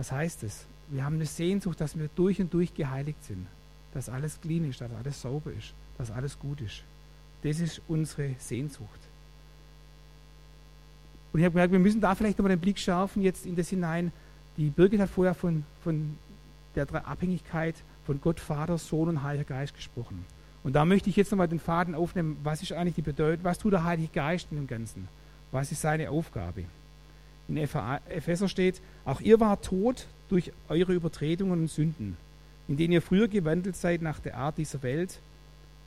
Was 0.00 0.10
heißt 0.12 0.44
es? 0.44 0.64
Wir 0.88 1.04
haben 1.04 1.16
eine 1.16 1.26
Sehnsucht, 1.26 1.78
dass 1.78 1.98
wir 1.98 2.08
durch 2.16 2.40
und 2.40 2.54
durch 2.54 2.72
geheiligt 2.72 3.22
sind. 3.22 3.46
Dass 3.92 4.08
alles 4.08 4.40
clean 4.40 4.64
ist, 4.70 4.80
dass 4.80 4.90
alles 4.98 5.20
sauber 5.20 5.52
ist, 5.52 5.74
dass 5.98 6.10
alles 6.10 6.38
gut 6.38 6.62
ist. 6.62 6.82
Das 7.42 7.60
ist 7.60 7.82
unsere 7.86 8.34
Sehnsucht. 8.38 8.98
Und 11.30 11.40
ich 11.40 11.44
habe 11.44 11.52
gemerkt, 11.52 11.72
wir 11.72 11.78
müssen 11.78 12.00
da 12.00 12.14
vielleicht 12.14 12.38
nochmal 12.38 12.56
den 12.56 12.60
Blick 12.60 12.78
schärfen, 12.78 13.20
jetzt 13.20 13.44
in 13.44 13.54
das 13.56 13.68
hinein. 13.68 14.10
Die 14.56 14.70
Birgit 14.70 15.00
hat 15.00 15.10
vorher 15.10 15.34
von, 15.34 15.64
von 15.84 16.16
der 16.74 16.86
Abhängigkeit 17.06 17.74
von 18.06 18.22
Gott, 18.22 18.40
Vater, 18.40 18.78
Sohn 18.78 19.10
und 19.10 19.22
Heiliger 19.22 19.44
Geist 19.44 19.74
gesprochen. 19.74 20.24
Und 20.64 20.72
da 20.72 20.86
möchte 20.86 21.10
ich 21.10 21.16
jetzt 21.16 21.30
nochmal 21.30 21.48
den 21.48 21.60
Faden 21.60 21.94
aufnehmen. 21.94 22.38
Was 22.42 22.62
ist 22.62 22.72
eigentlich 22.72 22.94
die 22.94 23.02
Bedeutung? 23.02 23.44
Was 23.44 23.58
tut 23.58 23.74
der 23.74 23.84
Heilige 23.84 24.08
Geist 24.14 24.48
in 24.50 24.56
dem 24.56 24.66
Ganzen? 24.66 25.08
Was 25.52 25.70
ist 25.70 25.82
seine 25.82 26.08
Aufgabe? 26.08 26.64
In 27.50 27.56
Epheser 27.56 28.48
steht, 28.48 28.80
auch 29.04 29.20
ihr 29.20 29.40
wart 29.40 29.64
tot 29.64 30.06
durch 30.28 30.52
eure 30.68 30.92
Übertretungen 30.92 31.62
und 31.62 31.68
Sünden, 31.68 32.16
in 32.68 32.76
denen 32.76 32.92
ihr 32.92 33.02
früher 33.02 33.26
gewandelt 33.26 33.74
seid 33.74 34.02
nach 34.02 34.20
der 34.20 34.36
Art 34.36 34.56
dieser 34.56 34.84
Welt, 34.84 35.18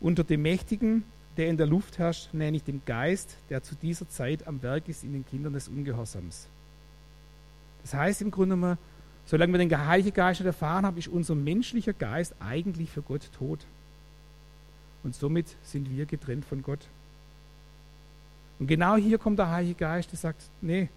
unter 0.01 0.25
dem 0.25 0.41
Mächtigen, 0.41 1.05
der 1.37 1.47
in 1.47 1.55
der 1.55 1.65
Luft 1.65 1.99
herrscht, 1.99 2.33
nämlich 2.33 2.65
dem 2.65 2.81
Geist, 2.85 3.37
der 3.49 3.63
zu 3.63 3.75
dieser 3.75 4.09
Zeit 4.09 4.45
am 4.45 4.61
Werk 4.61 4.89
ist 4.89 5.05
in 5.05 5.13
den 5.13 5.25
Kindern 5.25 5.53
des 5.53 5.69
Ungehorsams. 5.69 6.47
Das 7.83 7.93
heißt 7.93 8.21
im 8.23 8.31
Grunde 8.31 8.57
mal, 8.57 8.77
solange 9.25 9.53
wir 9.53 9.59
den 9.59 9.87
Heiligen 9.87 10.13
Geist 10.13 10.41
nicht 10.41 10.47
erfahren 10.47 10.85
haben, 10.85 10.97
ist 10.97 11.07
unser 11.07 11.33
menschlicher 11.33 11.93
Geist 11.93 12.35
eigentlich 12.41 12.89
für 12.89 13.01
Gott 13.01 13.29
tot. 13.37 13.59
Und 15.05 15.15
somit 15.15 15.55
sind 15.63 15.89
wir 15.89 16.05
getrennt 16.05 16.43
von 16.43 16.61
Gott. 16.61 16.85
Und 18.59 18.67
genau 18.67 18.97
hier 18.97 19.17
kommt 19.17 19.39
der 19.39 19.49
Heilige 19.49 19.75
Geist, 19.75 20.11
der 20.11 20.19
sagt, 20.19 20.41
nee, 20.61 20.89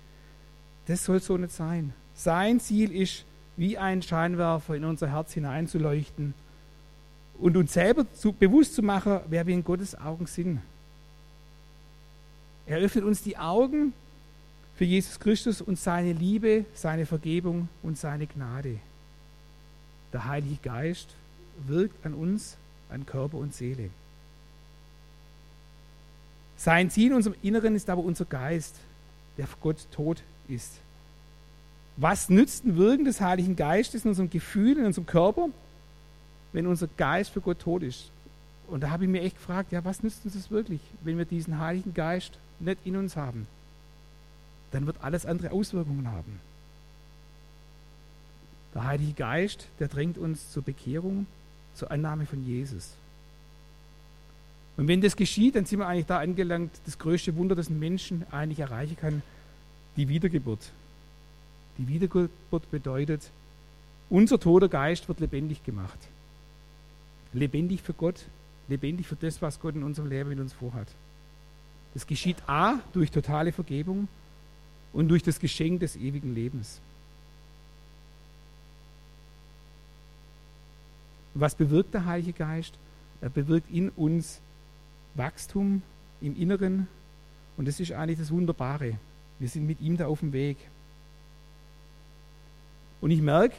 das 0.87 1.05
soll 1.05 1.21
so 1.21 1.37
nicht 1.37 1.53
sein. 1.53 1.93
Sein 2.15 2.61
Ziel 2.61 2.93
ist, 2.93 3.25
wie 3.57 3.79
ein 3.79 4.03
Scheinwerfer 4.03 4.75
in 4.75 4.85
unser 4.85 5.11
Herz 5.11 5.33
hineinzuleuchten 5.33 6.35
und 7.39 7.57
uns 7.57 7.73
selber 7.73 8.07
zu, 8.13 8.33
bewusst 8.33 8.75
zu 8.75 8.83
machen, 8.83 9.21
wer 9.29 9.47
wir 9.47 9.55
in 9.55 9.65
Gottes 9.65 9.99
Augen 9.99 10.27
sind. 10.27 10.61
Er 12.67 12.79
öffnet 12.79 13.05
uns 13.05 13.23
die 13.23 13.37
Augen 13.37 13.93
für 14.77 14.85
Jesus 14.85 15.19
Christus 15.19 15.63
und 15.63 15.79
seine 15.79 16.13
Liebe, 16.13 16.65
seine 16.75 17.07
Vergebung 17.07 17.69
und 17.83 17.97
seine 17.97 18.27
Gnade. 18.27 18.79
Der 20.13 20.27
Heilige 20.27 20.57
Geist 20.63 21.09
wirkt 21.67 22.05
an 22.05 22.15
uns, 22.15 22.57
an 22.91 23.07
Körper 23.07 23.39
und 23.39 23.55
Seele. 23.55 23.91
Sein 26.57 26.91
Ziel 26.91 27.09
in 27.09 27.15
unserem 27.15 27.37
Inneren 27.43 27.75
ist 27.75 27.89
aber 27.91 28.03
unser 28.03 28.25
Geist, 28.25 28.77
der 29.37 29.47
für 29.47 29.57
Gott 29.61 29.87
tot 29.93 30.23
ist. 30.49 30.73
Was 31.97 32.29
nützt 32.29 32.65
ein 32.65 32.77
Wirken 32.77 33.05
des 33.05 33.21
Heiligen 33.21 33.57
Geistes 33.57 34.05
in 34.05 34.11
unserem 34.11 34.31
Gefühl, 34.31 34.79
in 34.79 34.85
unserem 34.85 35.07
Körper, 35.07 35.49
wenn 36.53 36.67
unser 36.67 36.89
Geist 36.97 37.31
für 37.31 37.41
Gott 37.41 37.61
tot 37.61 37.83
ist? 37.83 38.11
Und 38.69 38.83
da 38.83 38.91
habe 38.91 39.05
ich 39.05 39.11
mir 39.11 39.23
echt 39.23 39.37
gefragt, 39.37 39.73
ja, 39.73 39.85
was 39.85 40.03
nützt 40.03 40.25
uns 40.25 40.35
das 40.35 40.51
wirklich, 40.51 40.81
wenn 41.03 41.19
wir 41.19 41.25
diesen 41.25 41.59
Heiligen 41.59 41.95
Geist 41.95 42.33
nicht 42.59 42.79
in 42.85 42.97
uns 42.97 43.17
haben? 43.17 43.47
Dann 44.73 44.87
wird 44.87 44.97
alles 45.03 45.25
andere 45.25 45.53
Auswirkungen 45.53 46.11
haben. 46.11 46.41
Der 48.75 48.85
Heilige 48.85 49.13
Geist, 49.13 49.69
der 49.79 49.89
drängt 49.89 50.19
uns 50.19 50.53
zur 50.53 50.63
Bekehrung, 50.63 51.27
zur 51.75 51.91
Annahme 51.91 52.27
von 52.27 52.45
Jesus. 52.45 52.91
Und 54.77 54.89
wenn 54.89 55.01
das 55.01 55.17
geschieht, 55.17 55.57
dann 55.57 55.65
sind 55.65 55.79
wir 55.79 55.87
eigentlich 55.87 56.07
da 56.07 56.19
angelangt, 56.19 56.71
das 56.85 56.99
größte 56.99 57.35
Wunder, 57.37 57.55
das 57.55 57.71
ein 57.71 57.79
Menschen 57.79 58.27
eigentlich 58.31 58.61
erreichen 58.61 58.97
kann, 58.97 59.23
die 59.97 60.09
Wiedergeburt. 60.09 60.71
Die 61.79 61.89
Wiedergeburt 61.89 62.71
bedeutet, 62.71 63.31
unser 64.11 64.39
toter 64.39 64.69
Geist 64.69 65.09
wird 65.09 65.21
lebendig 65.21 65.65
gemacht. 65.65 65.99
Lebendig 67.33 67.83
für 67.83 67.95
Gott, 67.95 68.25
lebendig 68.69 69.07
für 69.07 69.17
das, 69.17 69.41
was 69.43 69.61
Gott 69.61 69.75
in 69.75 69.83
unserem 69.83 70.09
Leben 70.09 70.29
mit 70.31 70.41
uns 70.41 70.53
vorhat. 70.53 70.89
Das 71.95 72.07
geschieht 72.07 72.37
A 72.47 72.81
durch 72.93 73.11
totale 73.11 73.53
Vergebung 73.53 74.09
und 74.93 75.09
durch 75.09 75.23
das 75.23 75.41
Geschenk 75.41 75.81
des 75.81 75.97
ewigen 75.97 76.35
Lebens. 76.35 76.81
Was 81.35 81.55
bewirkt 81.55 81.95
der 81.95 82.05
Heilige 82.05 82.33
Geist? 82.33 82.75
Er 83.21 83.31
bewirkt 83.31 83.71
in 83.71 83.91
uns 83.91 84.41
Wachstum 85.17 85.83
im 86.21 86.37
Inneren 86.37 86.89
und 87.57 87.67
das 87.67 87.81
ist 87.81 87.93
eigentlich 87.93 88.19
das 88.19 88.31
Wunderbare. 88.31 88.99
Wir 89.39 89.49
sind 89.49 89.67
mit 89.67 89.81
ihm 89.81 89.97
da 89.97 90.07
auf 90.07 90.21
dem 90.21 90.33
Weg. 90.33 90.57
Und 93.01 93.11
ich 93.11 93.21
merke, 93.21 93.55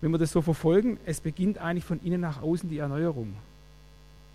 wenn 0.00 0.10
wir 0.10 0.18
das 0.18 0.32
so 0.32 0.42
verfolgen, 0.42 0.98
es 1.06 1.20
beginnt 1.20 1.58
eigentlich 1.58 1.84
von 1.84 2.00
innen 2.02 2.20
nach 2.20 2.42
außen 2.42 2.68
die 2.68 2.78
Erneuerung. 2.78 3.34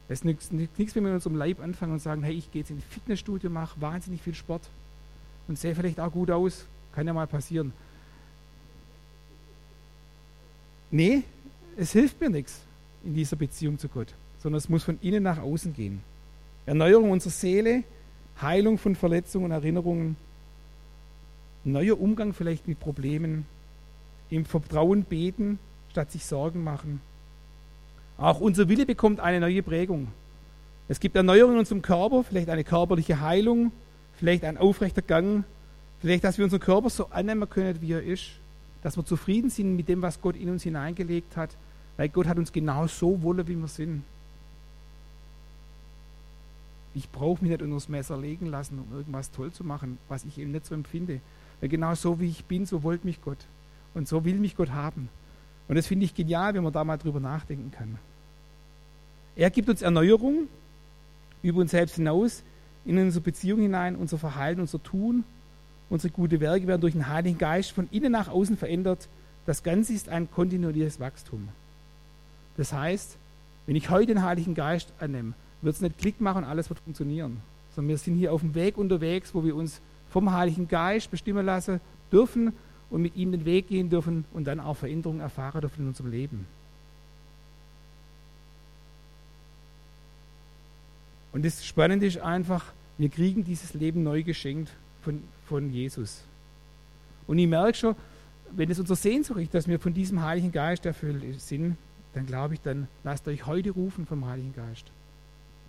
Es 0.10 0.22
ist 0.22 0.54
nichts, 0.54 0.96
wenn 0.96 1.04
wir 1.04 1.10
in 1.10 1.16
unserem 1.16 1.36
Leib 1.36 1.60
anfangen 1.60 1.92
und 1.94 2.00
sagen, 2.00 2.24
hey, 2.24 2.34
ich 2.34 2.50
gehe 2.52 2.62
jetzt 2.62 2.72
in 2.72 2.78
ein 2.78 2.84
Fitnessstudio, 2.90 3.50
mache 3.50 3.80
wahnsinnig 3.82 4.22
viel 4.22 4.36
Sport 4.36 4.70
und 5.50 5.60
sehe 5.60 5.76
vielleicht 5.76 6.00
auch 6.00 6.12
gut 6.12 6.32
aus. 6.32 6.66
Kann 6.94 7.06
ja 7.06 7.14
mal 7.14 7.28
passieren. 7.28 7.74
Nee, 10.90 11.24
es 11.76 11.92
hilft 11.92 12.22
mir 12.22 12.30
nichts 12.30 12.62
in 13.04 13.14
dieser 13.14 13.36
Beziehung 13.36 13.78
zu 13.78 13.90
Gott, 13.90 14.14
sondern 14.42 14.58
es 14.58 14.70
muss 14.70 14.86
von 14.86 14.98
innen 15.02 15.24
nach 15.24 15.40
außen 15.40 15.74
gehen. 15.74 16.02
Erneuerung 16.68 17.12
unserer 17.12 17.32
Seele, 17.32 17.84
Heilung 18.42 18.78
von 18.78 18.94
Verletzungen 18.94 19.46
und 19.46 19.52
Erinnerungen, 19.52 20.18
neuer 21.64 22.00
Umgang 22.00 22.34
vielleicht 22.34 22.68
mit 22.68 22.80
Problemen, 22.80 23.46
im 24.30 24.44
Vertrauen 24.44 25.04
beten, 25.04 25.60
statt 25.90 26.12
sich 26.12 26.26
Sorgen 26.26 26.66
machen. 26.66 27.00
Auch 28.18 28.42
unser 28.42 28.68
Wille 28.68 28.86
bekommt 28.86 29.22
eine 29.22 29.40
neue 29.40 29.64
Prägung. 29.64 30.10
Es 30.90 31.00
gibt 31.00 31.16
Erneuerung 31.16 31.54
in 31.54 31.60
unserem 31.60 31.82
Körper, 31.82 32.26
vielleicht 32.26 32.50
eine 32.50 32.66
körperliche 32.66 33.22
Heilung, 33.22 33.72
vielleicht 34.18 34.44
ein 34.44 34.58
aufrechter 34.58 35.02
Gang, 35.02 35.46
vielleicht, 36.02 36.26
dass 36.26 36.38
wir 36.38 36.44
unseren 36.44 36.60
Körper 36.60 36.90
so 36.90 37.08
annehmen 37.12 37.50
können, 37.50 37.82
wie 37.82 37.94
er 37.94 38.04
ist, 38.04 38.32
dass 38.84 38.98
wir 38.98 39.06
zufrieden 39.06 39.50
sind 39.50 39.78
mit 39.78 39.88
dem, 39.88 40.02
was 40.02 40.22
Gott 40.22 40.36
in 40.36 40.50
uns 40.50 40.64
hineingelegt 40.64 41.38
hat, 41.38 41.56
weil 41.96 42.10
Gott 42.10 42.28
hat 42.28 42.38
uns 42.38 42.52
genau 42.52 42.88
so 42.88 43.22
wolle, 43.24 43.48
wie 43.48 43.56
wir 43.56 43.70
sind. 43.70 44.04
Ich 46.98 47.12
brauche 47.12 47.44
mich 47.44 47.52
nicht 47.52 47.62
unter 47.62 47.76
das 47.76 47.90
Messer 47.90 48.18
legen 48.18 48.48
lassen, 48.48 48.80
um 48.80 48.98
irgendwas 48.98 49.30
toll 49.30 49.52
zu 49.52 49.64
machen, 49.64 50.00
was 50.08 50.26
ich 50.26 50.40
eben 50.40 50.52
nicht 50.52 50.66
so 50.66 50.74
empfinde. 50.74 51.22
Weil 51.60 51.70
genau 51.70 51.94
so 51.94 52.20
wie 52.20 52.28
ich 52.28 52.46
bin, 52.46 52.66
so 52.66 52.82
wollte 52.82 53.06
mich 53.06 53.22
Gott. 53.22 53.46
Und 53.94 54.08
so 54.08 54.26
will 54.26 54.40
mich 54.40 54.58
Gott 54.58 54.72
haben. 54.72 55.08
Und 55.68 55.76
das 55.76 55.86
finde 55.86 56.06
ich 56.06 56.16
genial, 56.16 56.56
wenn 56.56 56.64
man 56.64 56.74
da 56.74 56.84
mal 56.84 56.98
drüber 56.98 57.20
nachdenken 57.20 57.70
kann. 57.70 58.00
Er 59.36 59.52
gibt 59.52 59.70
uns 59.70 59.84
Erneuerung 59.84 60.48
über 61.44 61.62
uns 61.62 61.70
selbst 61.70 61.98
hinaus, 61.98 62.42
in 62.84 62.98
unsere 62.98 63.24
Beziehung 63.24 63.60
hinein, 63.60 63.96
unser 63.96 64.18
Verhalten, 64.18 64.60
unser 64.60 64.82
Tun, 64.82 65.24
unsere 65.92 66.12
gute 66.12 66.40
Werke 66.40 66.66
werden 66.66 66.82
durch 66.82 66.94
den 66.94 67.08
Heiligen 67.08 67.38
Geist 67.38 67.74
von 67.74 67.88
innen 67.92 68.12
nach 68.12 68.28
außen 68.28 68.58
verändert. 68.58 69.08
Das 69.46 69.62
Ganze 69.62 69.94
ist 69.94 70.10
ein 70.10 70.32
kontinuierliches 70.32 71.00
Wachstum. 71.00 71.50
Das 72.56 72.74
heißt, 72.74 73.18
wenn 73.68 73.76
ich 73.76 73.92
heute 73.92 74.08
den 74.08 74.24
Heiligen 74.24 74.56
Geist 74.56 74.92
annehme, 75.00 75.36
wird 75.62 75.76
es 75.76 75.82
nicht 75.82 75.98
Klick 75.98 76.22
machen 76.22 76.44
und 76.44 76.50
alles 76.50 76.70
wird 76.70 76.80
funktionieren. 76.80 77.42
Sondern 77.76 77.90
wir 77.90 77.98
sind 77.98 78.16
hier 78.16 78.34
auf 78.34 78.42
dem 78.42 78.56
Weg 78.56 78.78
unterwegs, 78.78 79.34
wo 79.34 79.44
wir 79.44 79.56
uns 79.56 79.82
vom 80.10 80.32
Heiligen 80.32 80.68
Geist 80.68 81.12
bestimmen 81.12 81.46
lassen 81.46 81.80
dürfen 82.12 82.54
und 82.90 83.02
mit 83.02 83.16
ihm 83.16 83.32
den 83.32 83.46
Weg 83.46 83.68
gehen 83.68 83.90
dürfen 83.90 84.26
und 84.34 84.46
dann 84.46 84.60
auch 84.60 84.76
Veränderungen 84.76 85.20
erfahren 85.20 85.62
dürfen 85.62 85.82
in 85.82 85.88
unserem 85.88 86.12
Leben. 86.12 86.46
Und 91.34 91.46
das 91.46 91.66
Spannende 91.66 92.08
ist 92.08 92.20
einfach, 92.20 92.66
wir 92.98 93.10
kriegen 93.10 93.44
dieses 93.44 93.74
Leben 93.74 94.04
neu 94.04 94.24
geschenkt 94.24 94.72
von, 95.04 95.22
von 95.48 95.72
Jesus. 95.72 96.24
Und 97.28 97.38
ich 97.38 97.48
merke 97.48 97.78
schon, 97.78 97.96
wenn 98.52 98.72
es 98.72 98.80
unsere 98.80 98.96
Sehnsucht 98.96 99.40
ist, 99.40 99.54
dass 99.54 99.68
wir 99.68 99.80
von 99.80 99.94
diesem 99.94 100.24
Heiligen 100.24 100.52
Geist 100.52 100.86
erfüllt 100.86 101.40
sind, 101.42 101.78
dann 102.14 102.26
glaube 102.26 102.56
ich, 102.56 102.62
dann 102.62 102.88
lasst 103.04 103.28
euch 103.28 103.46
heute 103.46 103.72
rufen 103.72 104.08
vom 104.08 104.26
Heiligen 104.26 104.54
Geist. 104.56 104.86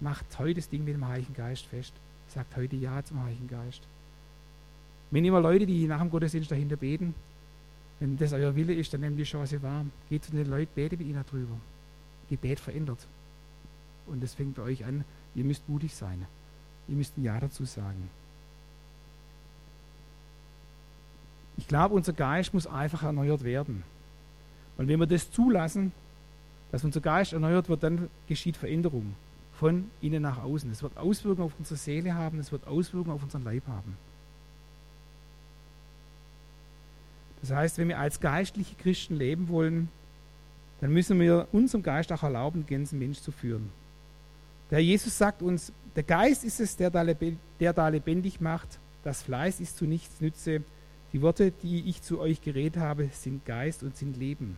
Macht 0.00 0.26
heute 0.38 0.54
das 0.54 0.68
Ding 0.68 0.84
mit 0.84 0.94
dem 0.94 1.06
Heiligen 1.06 1.34
Geist 1.34 1.66
fest. 1.66 1.92
Sagt 2.28 2.56
heute 2.56 2.76
Ja 2.76 3.02
zum 3.04 3.22
Heiligen 3.22 3.48
Geist. 3.48 3.82
Wenn 5.10 5.24
immer 5.24 5.40
Leute, 5.40 5.66
die 5.66 5.86
nach 5.86 6.00
dem 6.00 6.10
Gottesdienst 6.10 6.50
dahinter 6.50 6.76
beten, 6.76 7.14
wenn 8.00 8.16
das 8.16 8.32
euer 8.32 8.54
Wille 8.54 8.74
ist, 8.74 8.92
dann 8.92 9.00
nehmt 9.00 9.18
die 9.18 9.24
Chance 9.24 9.62
wahr. 9.62 9.84
Geht 10.08 10.24
zu 10.24 10.30
den 10.30 10.48
Leuten, 10.48 10.70
bete 10.74 10.96
mit 10.96 11.06
ihnen 11.06 11.24
darüber. 11.26 11.56
Gebet 12.30 12.60
verändert. 12.60 13.06
Und 14.06 14.22
das 14.22 14.34
fängt 14.34 14.56
bei 14.56 14.62
euch 14.62 14.84
an. 14.84 15.04
Ihr 15.34 15.44
müsst 15.44 15.68
mutig 15.68 15.94
sein. 15.94 16.26
Ihr 16.86 16.94
müsst 16.94 17.16
ein 17.18 17.24
Ja 17.24 17.40
dazu 17.40 17.64
sagen. 17.64 18.10
Ich 21.56 21.66
glaube, 21.66 21.94
unser 21.94 22.12
Geist 22.12 22.54
muss 22.54 22.66
einfach 22.66 23.02
erneuert 23.02 23.42
werden. 23.42 23.82
Und 24.76 24.86
wenn 24.86 25.00
wir 25.00 25.06
das 25.06 25.32
zulassen, 25.32 25.92
dass 26.70 26.84
unser 26.84 27.00
Geist 27.00 27.32
erneuert 27.32 27.68
wird, 27.68 27.82
dann 27.82 28.08
geschieht 28.28 28.56
Veränderung 28.56 29.14
von 29.58 29.90
innen 30.00 30.22
nach 30.22 30.42
außen. 30.42 30.70
Es 30.70 30.82
wird 30.82 30.96
Auswirkungen 30.96 31.46
auf 31.46 31.58
unsere 31.58 31.76
Seele 31.76 32.14
haben, 32.14 32.38
es 32.38 32.52
wird 32.52 32.66
Auswirkungen 32.66 33.14
auf 33.14 33.22
unseren 33.22 33.44
Leib 33.44 33.66
haben. 33.66 33.96
Das 37.40 37.50
heißt, 37.50 37.78
wenn 37.78 37.88
wir 37.88 37.98
als 37.98 38.20
geistliche 38.20 38.74
Christen 38.76 39.16
leben 39.16 39.48
wollen, 39.48 39.88
dann 40.80 40.92
müssen 40.92 41.18
wir 41.18 41.48
unserem 41.52 41.82
Geist 41.82 42.12
auch 42.12 42.22
erlauben, 42.22 42.64
den 42.66 42.78
ganzen 42.78 42.98
Mensch 42.98 43.20
zu 43.20 43.32
führen. 43.32 43.70
Der 44.70 44.82
Jesus 44.82 45.16
sagt 45.18 45.42
uns, 45.42 45.72
der 45.96 46.02
Geist 46.02 46.44
ist 46.44 46.60
es, 46.60 46.76
der 46.76 46.90
da, 46.90 47.04
der 47.04 47.72
da 47.72 47.88
lebendig 47.88 48.40
macht, 48.40 48.78
das 49.02 49.22
Fleiß 49.22 49.60
ist 49.60 49.76
zu 49.76 49.86
nichts 49.86 50.20
nütze. 50.20 50.62
Die 51.12 51.22
Worte, 51.22 51.50
die 51.50 51.88
ich 51.88 52.02
zu 52.02 52.20
euch 52.20 52.40
geredet 52.42 52.80
habe, 52.80 53.08
sind 53.12 53.44
Geist 53.44 53.82
und 53.82 53.96
sind 53.96 54.16
Leben. 54.16 54.56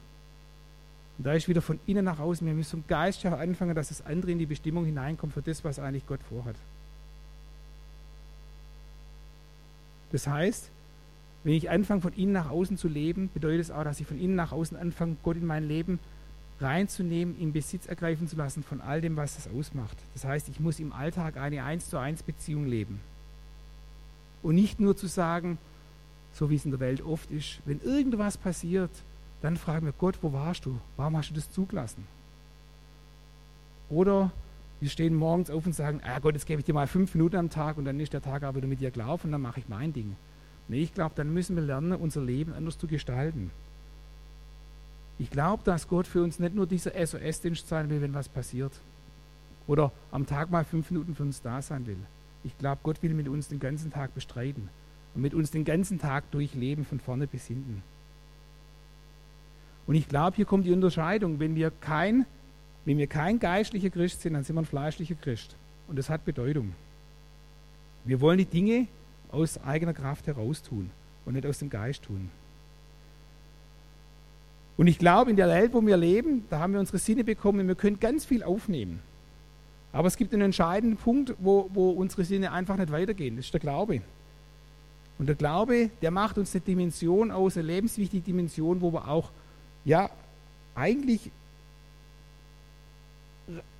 Und 1.20 1.26
da 1.26 1.34
ist 1.34 1.48
wieder 1.48 1.60
von 1.60 1.78
innen 1.86 2.06
nach 2.06 2.18
außen, 2.18 2.46
wir 2.46 2.54
müssen 2.54 2.82
vom 2.82 2.84
Geist 2.88 3.26
anfangen, 3.26 3.74
dass 3.74 3.88
das 3.88 4.06
andere 4.06 4.30
in 4.30 4.38
die 4.38 4.46
Bestimmung 4.46 4.86
hineinkommt 4.86 5.34
für 5.34 5.42
das, 5.42 5.62
was 5.64 5.78
eigentlich 5.78 6.06
Gott 6.06 6.20
vorhat. 6.30 6.56
Das 10.12 10.26
heißt, 10.26 10.70
wenn 11.44 11.52
ich 11.52 11.68
anfange, 11.68 12.00
von 12.00 12.14
innen 12.14 12.32
nach 12.32 12.48
außen 12.48 12.78
zu 12.78 12.88
leben, 12.88 13.28
bedeutet 13.34 13.60
es 13.60 13.70
auch, 13.70 13.84
dass 13.84 14.00
ich 14.00 14.06
von 14.06 14.18
innen 14.18 14.34
nach 14.34 14.52
außen 14.52 14.78
anfange, 14.78 15.18
Gott 15.22 15.36
in 15.36 15.44
mein 15.44 15.68
Leben 15.68 15.98
reinzunehmen, 16.58 17.38
in 17.38 17.52
Besitz 17.52 17.84
ergreifen 17.84 18.26
zu 18.26 18.36
lassen 18.36 18.62
von 18.62 18.80
all 18.80 19.02
dem, 19.02 19.16
was 19.16 19.34
das 19.34 19.46
ausmacht. 19.54 19.98
Das 20.14 20.24
heißt, 20.24 20.48
ich 20.48 20.58
muss 20.58 20.80
im 20.80 20.90
Alltag 20.90 21.36
eine 21.36 21.62
1 21.64 21.90
zu 21.90 21.98
1 21.98 22.22
Beziehung 22.22 22.66
leben. 22.66 22.98
Und 24.42 24.54
nicht 24.54 24.80
nur 24.80 24.96
zu 24.96 25.06
sagen, 25.06 25.58
so 26.32 26.48
wie 26.48 26.56
es 26.56 26.64
in 26.64 26.70
der 26.70 26.80
Welt 26.80 27.02
oft 27.02 27.30
ist, 27.30 27.58
wenn 27.66 27.82
irgendwas 27.82 28.38
passiert, 28.38 28.90
dann 29.42 29.56
fragen 29.56 29.86
wir 29.86 29.92
Gott, 29.92 30.18
wo 30.22 30.32
warst 30.32 30.66
du? 30.66 30.78
Warum 30.96 31.16
hast 31.16 31.30
du 31.30 31.34
das 31.34 31.50
zugelassen? 31.50 32.06
Oder 33.88 34.30
wir 34.80 34.88
stehen 34.88 35.14
morgens 35.14 35.50
auf 35.50 35.66
und 35.66 35.74
sagen, 35.74 36.00
ah 36.04 36.18
Gott, 36.20 36.34
jetzt 36.34 36.46
gebe 36.46 36.60
ich 36.60 36.64
dir 36.64 36.74
mal 36.74 36.86
fünf 36.86 37.14
Minuten 37.14 37.36
am 37.36 37.50
Tag 37.50 37.76
und 37.76 37.84
dann 37.84 38.00
ist 38.00 38.12
der 38.12 38.22
Tag 38.22 38.42
aber 38.42 38.56
wieder 38.56 38.68
mit 38.68 38.80
dir 38.80 38.90
gelaufen 38.90 39.26
und 39.26 39.32
dann 39.32 39.42
mache 39.42 39.60
ich 39.60 39.68
mein 39.68 39.92
Ding. 39.92 40.16
Nee, 40.68 40.82
ich 40.82 40.94
glaube, 40.94 41.14
dann 41.16 41.34
müssen 41.34 41.56
wir 41.56 41.62
lernen, 41.62 41.92
unser 41.92 42.22
Leben 42.22 42.52
anders 42.52 42.78
zu 42.78 42.86
gestalten. 42.86 43.50
Ich 45.18 45.30
glaube, 45.30 45.62
dass 45.64 45.88
Gott 45.88 46.06
für 46.06 46.22
uns 46.22 46.38
nicht 46.38 46.54
nur 46.54 46.66
dieser 46.66 46.92
SOS-Dienst 46.94 47.68
sein 47.68 47.90
will, 47.90 48.00
wenn 48.00 48.14
was 48.14 48.28
passiert. 48.28 48.72
Oder 49.66 49.92
am 50.12 50.26
Tag 50.26 50.50
mal 50.50 50.64
fünf 50.64 50.90
Minuten 50.90 51.14
für 51.14 51.24
uns 51.24 51.42
da 51.42 51.60
sein 51.60 51.86
will. 51.86 51.98
Ich 52.42 52.56
glaube, 52.56 52.80
Gott 52.82 53.02
will 53.02 53.12
mit 53.12 53.28
uns 53.28 53.48
den 53.48 53.60
ganzen 53.60 53.92
Tag 53.92 54.14
bestreiten 54.14 54.70
und 55.14 55.20
mit 55.20 55.34
uns 55.34 55.50
den 55.50 55.64
ganzen 55.64 55.98
Tag 55.98 56.30
durchleben, 56.30 56.86
von 56.86 57.00
vorne 57.00 57.26
bis 57.26 57.46
hinten. 57.46 57.82
Und 59.90 59.96
ich 59.96 60.06
glaube, 60.06 60.36
hier 60.36 60.44
kommt 60.44 60.66
die 60.66 60.70
Unterscheidung. 60.70 61.40
Wenn 61.40 61.56
wir 61.56 61.72
kein, 61.72 62.24
wenn 62.84 62.96
wir 62.96 63.08
kein 63.08 63.40
geistlicher 63.40 63.90
Christ 63.90 64.20
sind, 64.20 64.34
dann 64.34 64.44
sind 64.44 64.54
wir 64.54 64.62
ein 64.62 64.64
fleischlicher 64.64 65.16
Christ. 65.16 65.56
Und 65.88 65.98
das 65.98 66.08
hat 66.08 66.24
Bedeutung. 66.24 66.74
Wir 68.04 68.20
wollen 68.20 68.38
die 68.38 68.44
Dinge 68.44 68.86
aus 69.32 69.60
eigener 69.64 69.92
Kraft 69.92 70.28
heraus 70.28 70.62
tun 70.62 70.90
und 71.24 71.34
nicht 71.34 71.44
aus 71.44 71.58
dem 71.58 71.70
Geist 71.70 72.04
tun. 72.04 72.30
Und 74.76 74.86
ich 74.86 74.96
glaube, 74.96 75.30
in 75.30 75.36
der 75.36 75.48
Welt, 75.48 75.72
wo 75.72 75.84
wir 75.84 75.96
leben, 75.96 76.44
da 76.50 76.60
haben 76.60 76.72
wir 76.72 76.78
unsere 76.78 76.98
Sinne 76.98 77.24
bekommen, 77.24 77.66
wir 77.66 77.74
können 77.74 77.98
ganz 77.98 78.24
viel 78.24 78.44
aufnehmen. 78.44 79.00
Aber 79.92 80.06
es 80.06 80.16
gibt 80.16 80.32
einen 80.32 80.42
entscheidenden 80.42 80.98
Punkt, 80.98 81.34
wo, 81.40 81.68
wo 81.74 81.90
unsere 81.90 82.22
Sinne 82.22 82.52
einfach 82.52 82.76
nicht 82.76 82.92
weitergehen. 82.92 83.34
Das 83.34 83.46
ist 83.46 83.54
der 83.54 83.60
Glaube. 83.60 84.02
Und 85.18 85.26
der 85.26 85.34
Glaube, 85.34 85.90
der 86.00 86.12
macht 86.12 86.38
uns 86.38 86.54
eine 86.54 86.60
Dimension 86.60 87.32
aus, 87.32 87.56
eine 87.56 87.66
lebenswichtige 87.66 88.22
Dimension, 88.22 88.80
wo 88.80 88.92
wir 88.92 89.08
auch, 89.08 89.32
ja, 89.84 90.10
eigentlich 90.74 91.30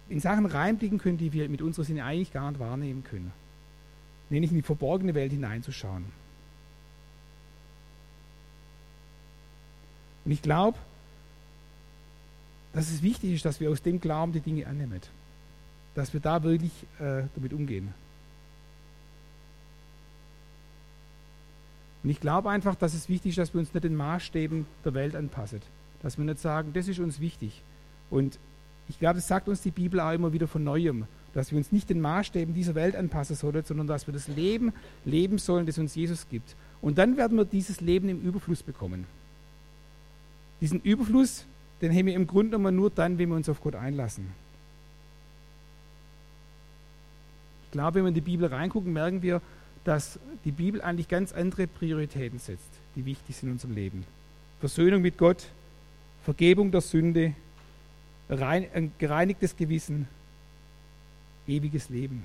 in 0.09 0.21
Sachen 0.21 0.47
reinblicken 0.47 0.99
können, 0.99 1.19
die 1.19 1.33
wir 1.33 1.49
mit 1.49 1.63
unseren 1.63 1.85
Sinne 1.85 2.05
eigentlich 2.05 2.33
gar 2.33 2.51
nicht 2.51 2.61
wahrnehmen 2.61 3.05
können 3.05 3.33
nämlich 4.31 4.51
in 4.51 4.57
die 4.57 4.63
verborgene 4.63 5.15
Welt 5.15 5.33
hineinzuschauen. 5.33 6.05
Und 10.25 10.31
ich 10.31 10.43
glaube, 10.43 10.79
dass 12.73 12.91
es 12.91 13.03
wichtig 13.03 13.35
ist, 13.35 13.45
dass 13.45 13.59
wir 13.59 13.71
aus 13.71 13.83
dem 13.83 14.01
Glauben 14.01 14.33
die 14.33 14.41
Dinge 14.41 14.67
annehmen. 14.67 15.01
Dass 15.95 16.13
wir 16.13 16.21
da 16.21 16.43
wirklich 16.43 16.71
äh, 17.01 17.25
damit 17.35 17.53
umgehen. 17.53 17.93
Und 22.03 22.11
ich 22.11 22.21
glaube 22.21 22.49
einfach, 22.49 22.77
dass 22.77 22.95
es 22.95 23.09
wichtig 23.09 23.31
ist, 23.31 23.39
dass 23.39 23.53
wir 23.53 23.61
uns 23.61 23.75
nicht 23.75 23.85
den 23.85 23.97
Maßstäben 23.97 24.67
der 24.85 24.95
Welt 24.95 25.17
anpassen. 25.17 25.61
Dass 26.03 26.19
wir 26.19 26.25
nicht 26.25 26.41
sagen, 26.41 26.73
das 26.73 26.89
ist 26.89 26.99
uns 26.99 27.21
wichtig. 27.21 27.63
Und 28.11 28.39
ich 28.89 28.99
glaube, 28.99 29.17
das 29.17 29.29
sagt 29.29 29.49
uns 29.49 29.61
die 29.61 29.71
Bibel 29.71 30.01
auch 30.01 30.13
immer 30.13 30.33
wieder 30.33 30.49
von 30.49 30.65
Neuem 30.65 31.07
dass 31.33 31.51
wir 31.51 31.59
uns 31.59 31.73
nicht 31.73 31.91
den 31.91 32.01
Maßstäben 32.01 32.55
dieser 32.55 32.75
Welt 32.75 32.97
anpassen 32.97 33.37
sollen, 33.37 33.65
sondern 33.65 33.87
dass 33.87 34.07
wir 34.07 34.15
das 34.15 34.29
Leben 34.29 34.73
leben 35.05 35.39
sollen, 35.39 35.67
das 35.67 35.79
uns 35.79 35.95
Jesus 35.95 36.27
gibt. 36.29 36.57
Und 36.83 36.99
dann 36.99 37.17
werden 37.17 37.37
wir 37.37 37.45
dieses 37.45 37.81
Leben 37.81 38.09
im 38.09 38.21
Überfluss 38.21 38.63
bekommen. 38.63 39.07
Diesen 40.61 40.81
Überfluss, 40.81 41.45
den 41.81 41.95
haben 41.95 42.07
wir 42.07 42.15
im 42.15 42.27
Grunde 42.27 42.57
genommen 42.57 42.77
nur 42.77 42.91
dann, 42.91 43.19
wenn 43.19 43.29
wir 43.29 43.37
uns 43.37 43.49
auf 43.49 43.61
Gott 43.61 43.75
einlassen. 43.75 44.27
Ich 47.67 47.73
glaube, 47.73 47.97
wenn 47.97 48.05
wir 48.05 48.09
in 48.09 48.15
die 48.15 48.21
Bibel 48.21 48.49
reingucken, 48.49 48.93
merken 48.93 49.23
wir, 49.23 49.41
dass 49.85 50.19
die 50.45 50.51
Bibel 50.51 50.83
eigentlich 50.83 51.09
ganz 51.09 51.33
andere 51.33 51.67
Prioritäten 51.67 52.39
setzt, 52.39 52.69
die 52.97 53.05
wichtig 53.05 53.37
sind 53.37 53.51
in 53.51 53.53
unserem 53.55 53.75
Leben. 53.75 54.05
Versöhnung 54.59 55.01
mit 55.01 55.17
Gott, 55.17 55.47
Vergebung 56.25 56.71
der 56.71 56.81
Sünde, 56.81 57.35
ein 58.29 58.93
gereinigtes 58.99 59.57
Gewissen, 59.57 60.07
ewiges 61.47 61.89
Leben. 61.89 62.25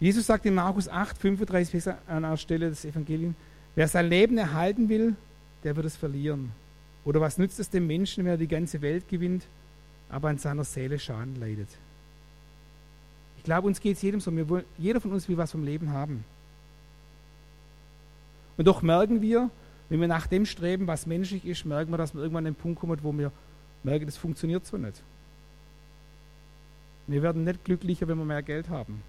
Jesus 0.00 0.26
sagt 0.26 0.44
in 0.44 0.54
Markus 0.54 0.88
8, 0.88 1.16
35 1.16 1.88
an 1.88 1.96
einer 2.06 2.36
Stelle 2.36 2.68
des 2.68 2.84
Evangeliums, 2.84 3.34
wer 3.74 3.88
sein 3.88 4.08
Leben 4.08 4.36
erhalten 4.36 4.88
will, 4.88 5.16
der 5.62 5.74
wird 5.76 5.86
es 5.86 5.96
verlieren. 5.96 6.52
Oder 7.04 7.20
was 7.20 7.38
nützt 7.38 7.58
es 7.58 7.70
dem 7.70 7.86
Menschen, 7.86 8.24
wenn 8.24 8.32
er 8.32 8.36
die 8.36 8.48
ganze 8.48 8.82
Welt 8.82 9.08
gewinnt, 9.08 9.44
aber 10.10 10.28
an 10.28 10.38
seiner 10.38 10.64
Seele 10.64 10.98
Schaden 10.98 11.36
leidet? 11.40 11.68
Ich 13.38 13.44
glaube, 13.44 13.66
uns 13.66 13.80
geht 13.80 13.96
es 13.96 14.02
jedem 14.02 14.20
so. 14.20 14.30
Wollen, 14.48 14.64
jeder 14.78 15.00
von 15.00 15.12
uns 15.12 15.28
will 15.28 15.36
was 15.36 15.52
vom 15.52 15.64
Leben 15.64 15.90
haben. 15.90 16.24
Und 18.56 18.66
doch 18.66 18.82
merken 18.82 19.20
wir, 19.20 19.50
wenn 19.88 20.00
wir 20.00 20.08
nach 20.08 20.26
dem 20.26 20.46
streben, 20.46 20.86
was 20.86 21.06
menschlich 21.06 21.44
ist, 21.44 21.64
merken 21.64 21.92
wir, 21.92 21.98
dass 21.98 22.14
wir 22.14 22.20
irgendwann 22.20 22.46
an 22.46 22.52
den 22.52 22.60
Punkt 22.60 22.80
kommen, 22.80 22.98
wo 23.02 23.12
wir 23.12 23.30
merken, 23.82 24.06
das 24.06 24.16
funktioniert 24.16 24.64
so 24.66 24.76
nicht. 24.76 25.02
Wir 27.06 27.22
werden 27.22 27.44
nicht 27.44 27.64
glücklicher, 27.64 28.08
wenn 28.08 28.18
wir 28.18 28.24
mehr 28.24 28.42
Geld 28.42 28.70
haben. 28.70 29.02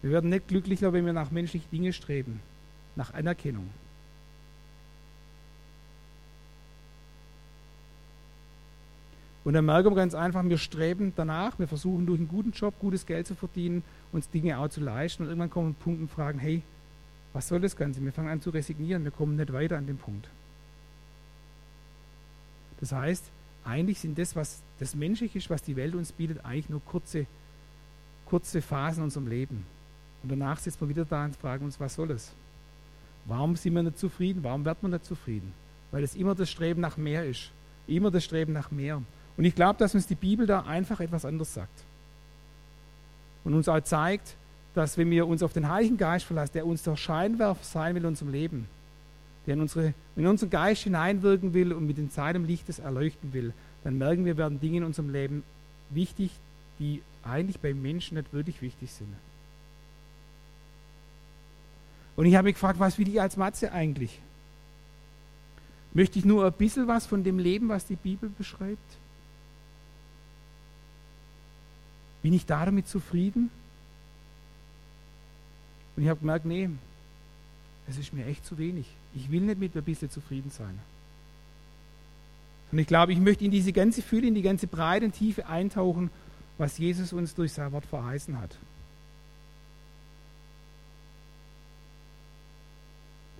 Wir 0.00 0.10
werden 0.10 0.30
nicht 0.30 0.48
glücklicher, 0.48 0.92
wenn 0.92 1.06
wir 1.06 1.12
nach 1.12 1.30
menschlichen 1.30 1.70
Dingen 1.70 1.92
streben, 1.92 2.40
nach 2.96 3.14
Anerkennung. 3.14 3.70
Und 9.44 9.54
dann 9.54 9.64
merken 9.64 9.90
wir 9.90 9.96
ganz 9.96 10.14
einfach, 10.14 10.44
wir 10.44 10.58
streben 10.58 11.12
danach, 11.16 11.58
wir 11.58 11.66
versuchen 11.66 12.06
durch 12.06 12.18
einen 12.18 12.28
guten 12.28 12.52
Job 12.52 12.74
gutes 12.78 13.06
Geld 13.06 13.26
zu 13.26 13.34
verdienen, 13.34 13.82
uns 14.12 14.28
Dinge 14.28 14.58
auch 14.58 14.68
zu 14.68 14.80
leisten 14.80 15.24
und 15.24 15.28
irgendwann 15.28 15.50
kommen 15.50 15.68
wir 15.70 15.84
Punkt 15.84 16.00
und 16.00 16.10
fragen, 16.10 16.38
hey, 16.38 16.62
was 17.32 17.48
soll 17.48 17.60
das 17.60 17.76
Ganze? 17.76 18.02
Wir 18.04 18.12
fangen 18.12 18.28
an 18.28 18.40
zu 18.40 18.50
resignieren, 18.50 19.04
wir 19.04 19.10
kommen 19.10 19.36
nicht 19.36 19.52
weiter 19.52 19.78
an 19.78 19.86
den 19.86 19.98
Punkt. 19.98 20.28
Das 22.80 22.92
heißt, 22.92 23.24
eigentlich 23.64 24.00
sind 24.00 24.18
das, 24.18 24.34
was 24.34 24.60
das 24.78 24.94
Menschliche 24.94 25.38
ist, 25.38 25.50
was 25.50 25.62
die 25.62 25.76
Welt 25.76 25.94
uns 25.94 26.12
bietet, 26.12 26.44
eigentlich 26.44 26.68
nur 26.68 26.84
kurze, 26.84 27.26
kurze 28.26 28.60
Phasen 28.60 28.98
in 29.00 29.04
unserem 29.04 29.28
Leben. 29.28 29.64
Und 30.22 30.30
danach 30.30 30.58
sitzen 30.58 30.80
wir 30.80 30.88
wieder 30.88 31.04
da 31.04 31.24
und 31.24 31.36
fragen 31.36 31.64
uns, 31.64 31.78
was 31.78 31.94
soll 31.94 32.08
das? 32.08 32.32
Warum 33.24 33.54
sind 33.56 33.74
wir 33.74 33.82
nicht 33.82 33.98
zufrieden? 33.98 34.42
Warum 34.42 34.64
wird 34.64 34.82
man 34.82 34.92
nicht 34.92 35.04
zufrieden? 35.04 35.52
weil 35.92 36.02
es 36.02 36.16
immer 36.16 36.34
das 36.34 36.50
Streben 36.50 36.80
nach 36.80 36.96
mehr 36.96 37.24
ist. 37.24 37.50
Immer 37.86 38.10
das 38.10 38.24
Streben 38.24 38.52
nach 38.52 38.72
mehr. 38.72 39.00
Und 39.36 39.44
ich 39.44 39.54
glaube, 39.54 39.78
dass 39.78 39.94
uns 39.94 40.08
die 40.08 40.16
Bibel 40.16 40.46
da 40.46 40.62
einfach 40.62 40.98
etwas 40.98 41.24
anderes 41.24 41.54
sagt. 41.54 41.84
Und 43.44 43.54
uns 43.54 43.68
auch 43.68 43.80
zeigt, 43.80 44.34
dass 44.74 44.96
wenn 44.96 45.10
wir 45.10 45.26
uns 45.26 45.42
auf 45.42 45.52
den 45.52 45.68
Heiligen 45.68 45.96
Geist 45.96 46.24
verlassen, 46.24 46.52
der 46.54 46.66
uns 46.66 46.82
der 46.82 46.96
Scheinwerfer 46.96 47.62
sein 47.62 47.94
will 47.94 48.02
in 48.02 48.08
unserem 48.08 48.32
Leben, 48.32 48.68
der 49.46 49.54
in, 49.54 49.60
unsere, 49.60 49.94
in 50.16 50.26
unseren 50.26 50.50
Geist 50.50 50.82
hineinwirken 50.82 51.52
will 51.52 51.72
und 51.72 51.86
mit 51.86 52.12
seinem 52.12 52.44
Lichtes 52.44 52.78
erleuchten 52.78 53.32
will, 53.32 53.52
dann 53.84 53.98
merken 53.98 54.24
wir, 54.24 54.36
werden 54.36 54.60
Dinge 54.60 54.78
in 54.78 54.84
unserem 54.84 55.10
Leben 55.10 55.42
wichtig, 55.90 56.30
die 56.78 57.02
eigentlich 57.22 57.58
beim 57.58 57.80
Menschen 57.82 58.16
nicht 58.16 58.32
wirklich 58.32 58.62
wichtig 58.62 58.90
sind. 58.90 59.12
Und 62.16 62.26
ich 62.26 62.34
habe 62.34 62.46
mich 62.46 62.54
gefragt, 62.54 62.78
was 62.78 62.98
will 62.98 63.08
ich 63.08 63.20
als 63.20 63.36
Matze 63.36 63.72
eigentlich? 63.72 64.18
Möchte 65.94 66.18
ich 66.18 66.24
nur 66.24 66.46
ein 66.46 66.52
bisschen 66.52 66.86
was 66.86 67.06
von 67.06 67.24
dem 67.24 67.38
Leben, 67.38 67.68
was 67.68 67.86
die 67.86 67.96
Bibel 67.96 68.30
beschreibt? 68.36 68.78
Bin 72.22 72.32
ich 72.32 72.46
damit 72.46 72.88
zufrieden? 72.88 73.50
Und 75.96 76.02
ich 76.02 76.08
habe 76.08 76.20
gemerkt, 76.20 76.44
nee, 76.44 76.68
es 77.88 77.98
ist 77.98 78.12
mir 78.12 78.26
echt 78.26 78.46
zu 78.46 78.58
wenig. 78.58 78.86
Ich 79.14 79.30
will 79.30 79.42
nicht 79.42 79.58
mit 79.58 79.76
ein 79.76 79.82
bisschen 79.82 80.10
zufrieden 80.10 80.50
sein. 80.50 80.78
Und 82.70 82.78
ich 82.78 82.86
glaube, 82.86 83.12
ich 83.12 83.18
möchte 83.18 83.44
in 83.44 83.50
diese 83.50 83.72
ganze 83.72 84.00
Fülle, 84.00 84.28
in 84.28 84.34
die 84.34 84.42
ganze 84.42 84.66
Breite 84.66 85.04
und 85.04 85.12
Tiefe 85.12 85.46
eintauchen, 85.46 86.10
was 86.56 86.78
Jesus 86.78 87.12
uns 87.12 87.34
durch 87.34 87.52
sein 87.52 87.72
Wort 87.72 87.84
verheißen 87.84 88.40
hat. 88.40 88.56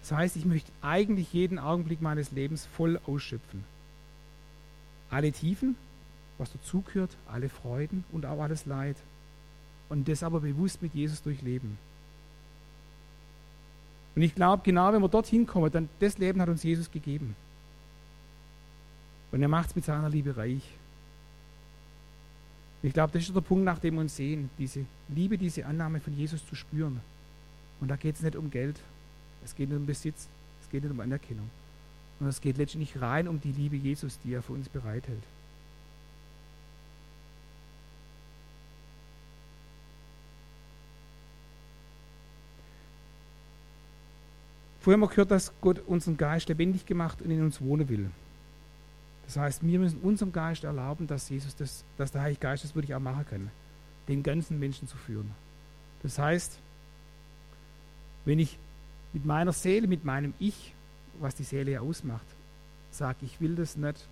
Das 0.00 0.12
heißt, 0.12 0.36
ich 0.36 0.44
möchte 0.44 0.70
eigentlich 0.82 1.32
jeden 1.32 1.58
Augenblick 1.58 2.02
meines 2.02 2.32
Lebens 2.32 2.66
voll 2.66 3.00
ausschöpfen. 3.06 3.64
Alle 5.10 5.32
Tiefen, 5.32 5.76
was 6.38 6.52
dazugehört, 6.52 7.16
alle 7.30 7.48
Freuden 7.48 8.04
und 8.12 8.26
auch 8.26 8.40
alles 8.40 8.66
Leid. 8.66 8.96
Und 9.88 10.08
das 10.08 10.22
aber 10.22 10.40
bewusst 10.40 10.82
mit 10.82 10.94
Jesus 10.94 11.22
durchleben. 11.22 11.78
Und 14.14 14.22
ich 14.22 14.34
glaube, 14.34 14.62
genau 14.64 14.92
wenn 14.92 15.00
wir 15.00 15.08
dorthin 15.08 15.46
kommen, 15.46 15.70
dann 15.70 15.88
das 16.00 16.18
Leben 16.18 16.40
hat 16.40 16.48
uns 16.48 16.62
Jesus 16.62 16.90
gegeben. 16.90 17.34
Und 19.30 19.40
er 19.40 19.48
macht 19.48 19.70
es 19.70 19.76
mit 19.76 19.84
seiner 19.84 20.10
Liebe 20.10 20.36
reich. 20.36 20.62
Ich 22.82 22.92
glaube, 22.92 23.12
das 23.12 23.22
ist 23.22 23.34
der 23.34 23.40
Punkt, 23.40 23.64
nach 23.64 23.78
dem 23.78 23.94
wir 23.94 24.00
uns 24.00 24.16
sehen, 24.16 24.50
diese 24.58 24.84
Liebe, 25.08 25.38
diese 25.38 25.64
Annahme 25.64 26.00
von 26.00 26.16
Jesus 26.16 26.46
zu 26.46 26.54
spüren. 26.54 27.00
Und 27.80 27.88
da 27.88 27.96
geht 27.96 28.16
es 28.16 28.22
nicht 28.22 28.36
um 28.36 28.50
Geld, 28.50 28.78
es 29.44 29.54
geht 29.54 29.68
nicht 29.68 29.78
um 29.78 29.86
Besitz, 29.86 30.28
es 30.62 30.70
geht 30.70 30.82
nicht 30.82 30.92
um 30.92 31.00
Anerkennung. 31.00 31.48
Und 32.20 32.26
es 32.26 32.40
geht 32.40 32.58
letztendlich 32.58 33.00
rein 33.00 33.28
um 33.28 33.40
die 33.40 33.52
Liebe 33.52 33.76
Jesus, 33.76 34.18
die 34.24 34.34
er 34.34 34.42
für 34.42 34.52
uns 34.52 34.68
bereithält. 34.68 35.22
Vorher 44.82 44.94
haben 44.94 45.08
wir 45.08 45.08
gehört, 45.08 45.30
dass 45.30 45.52
Gott 45.60 45.78
unseren 45.86 46.16
Geist 46.16 46.48
lebendig 46.48 46.84
gemacht 46.86 47.22
und 47.22 47.30
in 47.30 47.40
uns 47.40 47.60
wohnen 47.60 47.88
will. 47.88 48.10
Das 49.26 49.36
heißt, 49.36 49.64
wir 49.64 49.78
müssen 49.78 50.00
unserem 50.00 50.32
Geist 50.32 50.64
erlauben, 50.64 51.06
dass 51.06 51.28
Jesus 51.28 51.54
das, 51.54 51.84
dass 51.96 52.10
der 52.10 52.22
Heilige 52.22 52.40
Geist 52.40 52.64
das 52.64 52.74
wirklich 52.74 52.92
auch 52.92 53.00
machen 53.00 53.24
kann, 53.30 53.50
den 54.08 54.24
ganzen 54.24 54.58
Menschen 54.58 54.88
zu 54.88 54.96
führen. 54.96 55.30
Das 56.02 56.18
heißt, 56.18 56.58
wenn 58.24 58.40
ich 58.40 58.58
mit 59.12 59.24
meiner 59.24 59.52
Seele, 59.52 59.86
mit 59.86 60.04
meinem 60.04 60.34
Ich, 60.40 60.74
was 61.20 61.36
die 61.36 61.44
Seele 61.44 61.70
ja 61.70 61.80
ausmacht, 61.80 62.26
sage, 62.90 63.18
ich 63.22 63.40
will 63.40 63.54
das 63.54 63.76
nicht, 63.76 64.04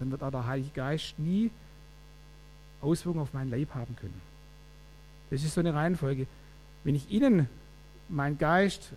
dann 0.00 0.10
wird 0.10 0.24
auch 0.24 0.32
der 0.32 0.46
Heilige 0.46 0.70
Geist 0.70 1.16
nie 1.16 1.52
Auswirkungen 2.80 3.22
auf 3.22 3.32
meinen 3.32 3.50
Leib 3.50 3.72
haben 3.76 3.94
können. 3.94 4.20
Das 5.30 5.44
ist 5.44 5.54
so 5.54 5.60
eine 5.60 5.74
Reihenfolge. 5.74 6.26
Wenn 6.82 6.96
ich 6.96 7.08
Ihnen 7.08 7.48
mein 8.10 8.38
Geist, 8.38 8.92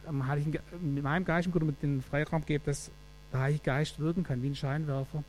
mit 0.81 1.03
meinem 1.03 1.25
Geist 1.25 1.45
im 1.45 1.51
Grunde 1.51 1.67
mit 1.67 1.81
den 1.81 2.01
Freiraum 2.01 2.45
gebe, 2.45 2.65
dass 2.65 2.91
der 3.31 3.41
Heilige 3.41 3.63
Geist 3.63 3.99
wirken 3.99 4.23
kann 4.23 4.41
wie 4.41 4.47
ein 4.47 4.55
Scheinwerfer, 4.55 5.23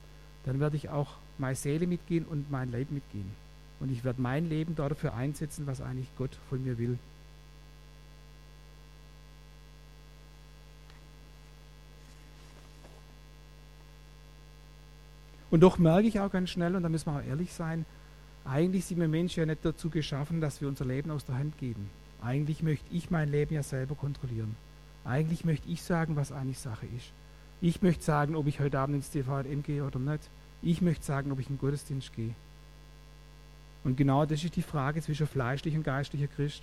dann 0.45 0.61
werde 0.61 0.77
ich 0.77 0.89
auch 0.89 1.17
meine 1.39 1.55
Seele 1.55 1.87
mitgehen 1.87 2.25
und 2.25 2.51
mein 2.51 2.71
Leib 2.71 2.91
mitgehen. 2.91 3.31
Und 3.81 3.91
ich 3.91 4.05
werde 4.05 4.21
mein 4.21 4.49
Leben 4.49 4.75
dafür 4.77 5.15
einsetzen, 5.15 5.67
was 5.67 5.81
eigentlich 5.81 6.09
Gott 6.17 6.31
von 6.49 6.63
mir 6.63 6.79
will. 6.79 6.99
Und 15.51 15.61
doch 15.61 15.79
merke 15.79 16.09
ich 16.09 16.19
auch 16.19 16.33
ganz 16.33 16.51
schnell, 16.51 16.75
und 16.75 16.83
da 16.83 16.89
müssen 16.89 17.13
wir 17.13 17.21
auch 17.21 17.25
ehrlich 17.25 17.53
sein, 17.53 17.85
eigentlich 18.45 18.85
sind 18.85 18.99
wir 18.99 19.09
Menschen 19.09 19.41
ja 19.41 19.47
nicht 19.47 19.65
dazu 19.65 19.89
geschaffen, 19.89 20.41
dass 20.41 20.61
wir 20.61 20.69
unser 20.69 20.85
Leben 20.85 21.11
aus 21.11 21.25
der 21.25 21.37
Hand 21.37 21.57
geben. 21.59 21.91
Eigentlich 22.25 22.63
möchte 22.63 22.87
ich 22.91 23.11
mein 23.11 23.31
Leben 23.31 23.55
ja 23.55 23.63
selber 23.63 23.95
kontrollieren. 23.95 24.57
Eigentlich 25.05 25.45
möchte 25.45 25.69
ich 25.69 25.83
sagen, 25.83 26.17
was 26.17 26.33
eigentlich 26.33 26.59
Sache 26.59 26.87
ist. 26.97 27.13
Ich 27.61 27.83
möchte 27.83 28.03
sagen, 28.03 28.35
ob 28.35 28.47
ich 28.47 28.61
heute 28.61 28.79
Abend 28.79 28.97
ins 28.97 29.11
TVM 29.11 29.63
gehe 29.63 29.85
oder 29.85 29.99
nicht. 29.99 30.23
Ich 30.63 30.81
möchte 30.81 31.05
sagen, 31.05 31.31
ob 31.33 31.39
ich 31.39 31.49
in 31.49 31.57
den 31.57 31.61
Gottesdienst 31.61 32.15
gehe. 32.15 32.35
Und 33.85 33.97
genau 33.97 34.25
das 34.25 34.43
ist 34.43 34.57
die 34.57 34.63
Frage 34.63 35.03
zwischen 35.03 35.27
fleischlicher 35.27 35.77
und 35.77 35.85
geistlicher 35.85 36.27
Christ. 36.27 36.63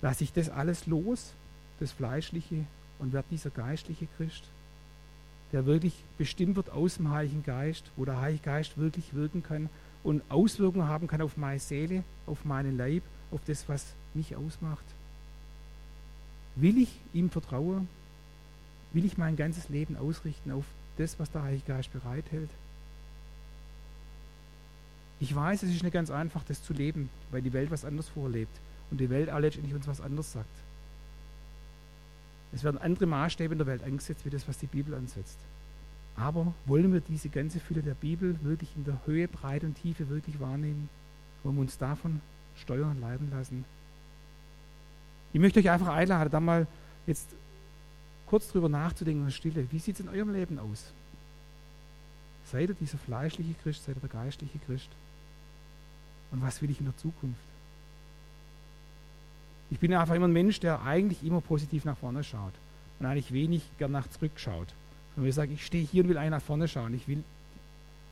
Lasse 0.00 0.24
ich 0.24 0.32
das 0.32 0.48
alles 0.48 0.86
los, 0.86 1.32
das 1.80 1.90
Fleischliche, 1.90 2.64
und 3.02 3.12
werde 3.12 3.26
dieser 3.32 3.50
geistliche 3.50 4.06
Christ, 4.16 4.44
der 5.52 5.66
wirklich 5.66 6.04
bestimmt 6.18 6.54
wird 6.54 6.70
aus 6.70 6.96
dem 6.96 7.10
Heiligen 7.10 7.42
Geist, 7.42 7.84
wo 7.96 8.04
der 8.04 8.20
Heilige 8.20 8.44
Geist 8.44 8.78
wirklich 8.78 9.12
wirken 9.12 9.42
kann 9.42 9.68
und 10.04 10.22
Auswirkungen 10.28 10.86
haben 10.86 11.08
kann 11.08 11.20
auf 11.20 11.36
meine 11.36 11.58
Seele, 11.58 12.04
auf 12.26 12.44
meinen 12.44 12.76
Leib, 12.78 13.02
auf 13.32 13.40
das, 13.46 13.68
was 13.68 13.86
mich 14.14 14.36
ausmacht? 14.36 14.84
Will 16.56 16.78
ich 16.78 16.90
ihm 17.12 17.30
vertrauen? 17.30 17.88
Will 18.92 19.04
ich 19.04 19.16
mein 19.16 19.36
ganzes 19.36 19.68
Leben 19.68 19.96
ausrichten 19.96 20.52
auf 20.52 20.64
das, 20.98 21.18
was 21.18 21.30
der 21.30 21.42
Heilige 21.42 21.64
Geist 21.66 21.92
bereithält? 21.92 22.50
Ich 25.18 25.34
weiß, 25.34 25.62
es 25.62 25.70
ist 25.70 25.82
nicht 25.82 25.92
ganz 25.92 26.10
einfach, 26.10 26.42
das 26.44 26.62
zu 26.62 26.72
leben, 26.72 27.08
weil 27.30 27.42
die 27.42 27.52
Welt 27.52 27.70
was 27.70 27.84
anderes 27.84 28.08
vorlebt 28.08 28.54
und 28.90 29.00
die 29.00 29.08
Welt 29.08 29.30
letztendlich 29.38 29.74
uns 29.74 29.86
was 29.86 30.00
anderes 30.00 30.32
sagt. 30.32 30.48
Es 32.52 32.64
werden 32.64 32.78
andere 32.78 33.06
Maßstäbe 33.06 33.52
in 33.52 33.58
der 33.58 33.66
Welt 33.66 33.82
angesetzt, 33.82 34.24
wie 34.24 34.30
das, 34.30 34.46
was 34.46 34.58
die 34.58 34.66
Bibel 34.66 34.94
ansetzt. 34.94 35.38
Aber 36.16 36.52
wollen 36.66 36.92
wir 36.92 37.00
diese 37.00 37.30
ganze 37.30 37.60
Fülle 37.60 37.82
der 37.82 37.94
Bibel 37.94 38.36
wirklich 38.42 38.68
in 38.76 38.84
der 38.84 39.00
Höhe, 39.06 39.28
Breite 39.28 39.66
und 39.66 39.80
Tiefe 39.80 40.08
wirklich 40.10 40.38
wahrnehmen? 40.40 40.90
Wollen 41.42 41.56
wir 41.56 41.62
uns 41.62 41.78
davon 41.78 42.20
steuern, 42.56 43.00
leiten 43.00 43.30
lassen. 43.30 43.64
Ich 45.32 45.40
möchte 45.40 45.60
euch 45.60 45.70
einfach 45.70 45.88
einladen, 45.88 46.30
da 46.30 46.40
mal 46.40 46.66
jetzt 47.06 47.28
kurz 48.26 48.50
drüber 48.50 48.68
nachzudenken 48.68 49.24
in 49.24 49.30
Stille. 49.30 49.66
Wie 49.70 49.78
sieht 49.78 49.96
es 49.96 50.00
in 50.00 50.08
eurem 50.08 50.32
Leben 50.32 50.58
aus? 50.58 50.92
Seid 52.50 52.68
ihr 52.68 52.74
dieser 52.74 52.98
fleischliche 52.98 53.54
Christ, 53.62 53.84
seid 53.84 53.96
ihr 53.96 54.00
der 54.00 54.10
geistliche 54.10 54.58
Christ? 54.66 54.88
Und 56.30 56.42
was 56.42 56.60
will 56.62 56.70
ich 56.70 56.78
in 56.80 56.86
der 56.86 56.96
Zukunft? 56.96 57.40
Ich 59.70 59.78
bin 59.78 59.94
einfach 59.94 60.14
immer 60.14 60.28
ein 60.28 60.32
Mensch, 60.32 60.60
der 60.60 60.82
eigentlich 60.82 61.24
immer 61.24 61.40
positiv 61.40 61.84
nach 61.84 61.96
vorne 61.96 62.24
schaut 62.24 62.52
und 62.98 63.06
eigentlich 63.06 63.32
wenig 63.32 63.62
gern 63.78 63.92
nach 63.92 64.08
zurück 64.08 64.32
schaut. 64.36 64.68
Und 65.16 65.26
ich 65.26 65.34
sage, 65.34 65.52
ich 65.52 65.64
stehe 65.64 65.84
hier 65.84 66.02
und 66.02 66.10
will 66.10 66.18
eigentlich 66.18 66.30
nach 66.30 66.42
vorne 66.42 66.68
schauen. 66.68 66.94
Ich 66.94 67.08
will 67.08 67.22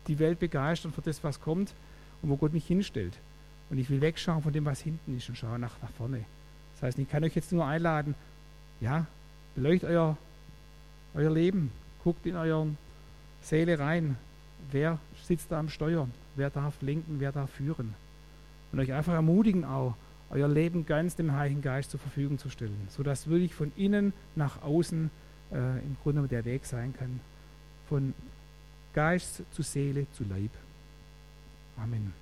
die 0.07 0.19
Welt 0.19 0.39
begeistern 0.39 0.93
für 0.93 1.03
das, 1.03 1.23
was 1.23 1.41
kommt 1.41 1.73
und 2.23 2.31
wo 2.31 2.37
Gott 2.37 2.53
mich 2.53 2.67
hinstellt. 2.67 3.15
Und 3.71 3.79
ich 3.79 3.89
will 3.89 4.01
wegschauen 4.01 4.43
von 4.43 4.53
dem, 4.53 4.65
was 4.65 4.81
hinten 4.81 5.17
ist 5.17 5.29
und 5.29 5.37
schaue 5.37 5.59
nach, 5.59 5.81
nach 5.81 5.91
vorne. 5.91 6.25
Das 6.75 6.83
heißt, 6.83 6.99
ich 6.99 7.09
kann 7.09 7.23
euch 7.25 7.35
jetzt 7.35 7.53
nur 7.53 7.67
einladen, 7.67 8.15
ja, 8.81 9.07
beleuchtet 9.55 9.91
euer, 9.91 10.17
euer 11.15 11.31
Leben, 11.31 11.71
guckt 12.03 12.27
in 12.27 12.37
eure 12.37 12.69
Seele 13.43 13.79
rein. 13.79 14.17
Wer 14.71 14.99
sitzt 15.25 15.51
da 15.51 15.59
am 15.59 15.69
Steuer? 15.69 16.09
Wer 16.37 16.51
darf 16.51 16.81
lenken? 16.83 17.17
Wer 17.21 17.33
darf 17.33 17.51
führen? 17.51 17.95
Und 18.73 18.81
euch 18.81 18.93
einfach 18.93 19.13
ermutigen 19.13 19.65
auch, 19.65 19.95
euer 20.31 20.49
Leben 20.49 20.87
ganz 20.87 21.17
dem 21.17 21.33
Heiligen 21.33 21.61
Geist 21.61 21.91
zur 21.91 22.01
Verfügung 22.01 22.39
zu 22.39 22.51
stellen, 22.51 22.89
sodass 22.91 23.29
wirklich 23.29 23.55
von 23.55 23.73
innen 23.77 24.13
nach 24.37 24.63
außen 24.63 25.11
äh, 25.53 25.57
im 25.57 25.97
Grunde 26.03 26.27
der 26.29 26.45
Weg 26.45 26.65
sein 26.67 26.95
kann. 26.97 27.21
Von 27.89 28.15
Geist 28.95 29.43
zu 29.53 29.63
Seele 29.63 30.07
zu 30.13 30.25
Leib. 30.25 30.51
Amen. 31.77 32.13